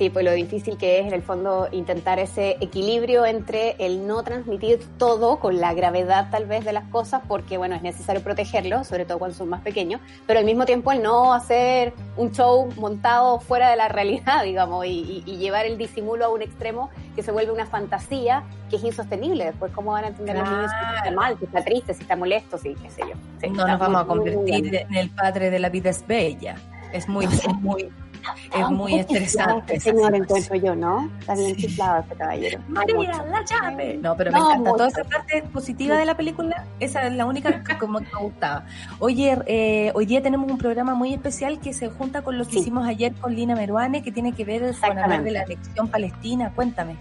[0.00, 4.22] Sí, pues lo difícil que es en el fondo intentar ese equilibrio entre el no
[4.22, 8.86] transmitir todo con la gravedad tal vez de las cosas, porque bueno, es necesario protegerlos,
[8.86, 12.66] sobre todo cuando son más pequeños, pero al mismo tiempo el no hacer un show
[12.76, 17.30] montado fuera de la realidad, digamos, y, llevar el disimulo a un extremo que se
[17.30, 19.44] vuelve una fantasía que es insostenible.
[19.44, 22.16] Después, ¿cómo van a entender los niños si está mal, si está triste, si está
[22.16, 23.16] molesto, si qué sé yo?
[23.38, 26.56] Sí, no nos vamos a muy, convertir en el padre de la vida es bella.
[26.90, 27.90] Es muy, es muy,
[28.58, 29.76] es muy estresante.
[29.76, 31.10] esa Señor, encuentro yo, ¿no?
[31.20, 32.60] Está bien chiflado este caballero.
[32.68, 33.98] María, la llave.
[34.02, 34.70] No, pero me No, encanta.
[34.72, 38.20] Toda esa parte positiva de la película, esa es la única que como que me
[38.22, 38.64] gustaba.
[38.98, 42.52] Oye, eh, hoy día tenemos un programa muy especial que se junta con lo que
[42.52, 42.58] Sí.
[42.60, 46.50] hicimos ayer con Lina Meruane, que tiene que ver con hablar de la elección palestina.
[46.54, 46.96] Cuéntame.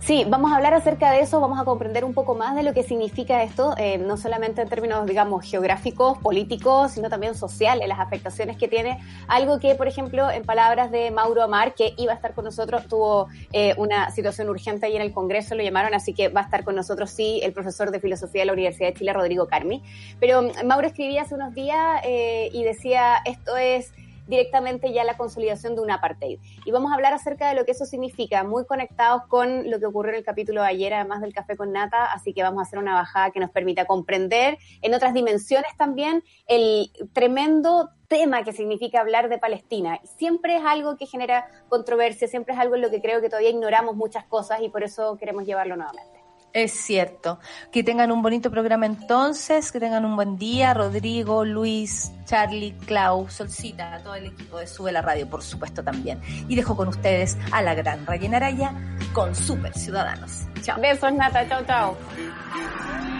[0.00, 2.72] Sí, vamos a hablar acerca de eso, vamos a comprender un poco más de lo
[2.74, 8.00] que significa esto, eh, no solamente en términos, digamos, geográficos, políticos, sino también sociales, las
[8.00, 8.98] afectaciones que tiene.
[9.28, 12.86] Algo que, por ejemplo, en palabras de Mauro Amar, que iba a estar con nosotros,
[12.88, 16.44] tuvo eh, una situación urgente ahí en el Congreso, lo llamaron, así que va a
[16.44, 19.82] estar con nosotros, sí, el profesor de Filosofía de la Universidad de Chile, Rodrigo Carmi.
[20.18, 23.92] Pero Mauro escribía hace unos días eh, y decía, esto es
[24.30, 26.38] directamente ya la consolidación de un apartheid.
[26.64, 29.86] Y vamos a hablar acerca de lo que eso significa, muy conectados con lo que
[29.86, 32.62] ocurrió en el capítulo de ayer, además del café con nata, así que vamos a
[32.62, 38.52] hacer una bajada que nos permita comprender en otras dimensiones también el tremendo tema que
[38.52, 40.00] significa hablar de Palestina.
[40.16, 43.50] Siempre es algo que genera controversia, siempre es algo en lo que creo que todavía
[43.50, 46.19] ignoramos muchas cosas y por eso queremos llevarlo nuevamente.
[46.52, 47.38] Es cierto.
[47.70, 50.74] Que tengan un bonito programa entonces, que tengan un buen día.
[50.74, 56.20] Rodrigo, Luis, Charlie, Clau, Solcita, todo el equipo de Sube la Radio, por supuesto también.
[56.48, 58.74] Y dejo con ustedes a la gran Rayen Araya
[59.12, 60.42] con Super Ciudadanos.
[60.62, 60.80] Chao.
[60.80, 61.48] Besos, Nata.
[61.48, 61.96] Chao, chao.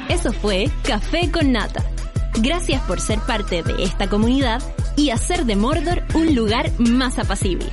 [0.08, 1.84] Eso fue Café con Nata.
[2.40, 4.60] Gracias por ser parte de esta comunidad
[4.96, 7.72] y hacer de Mordor un lugar más apacible.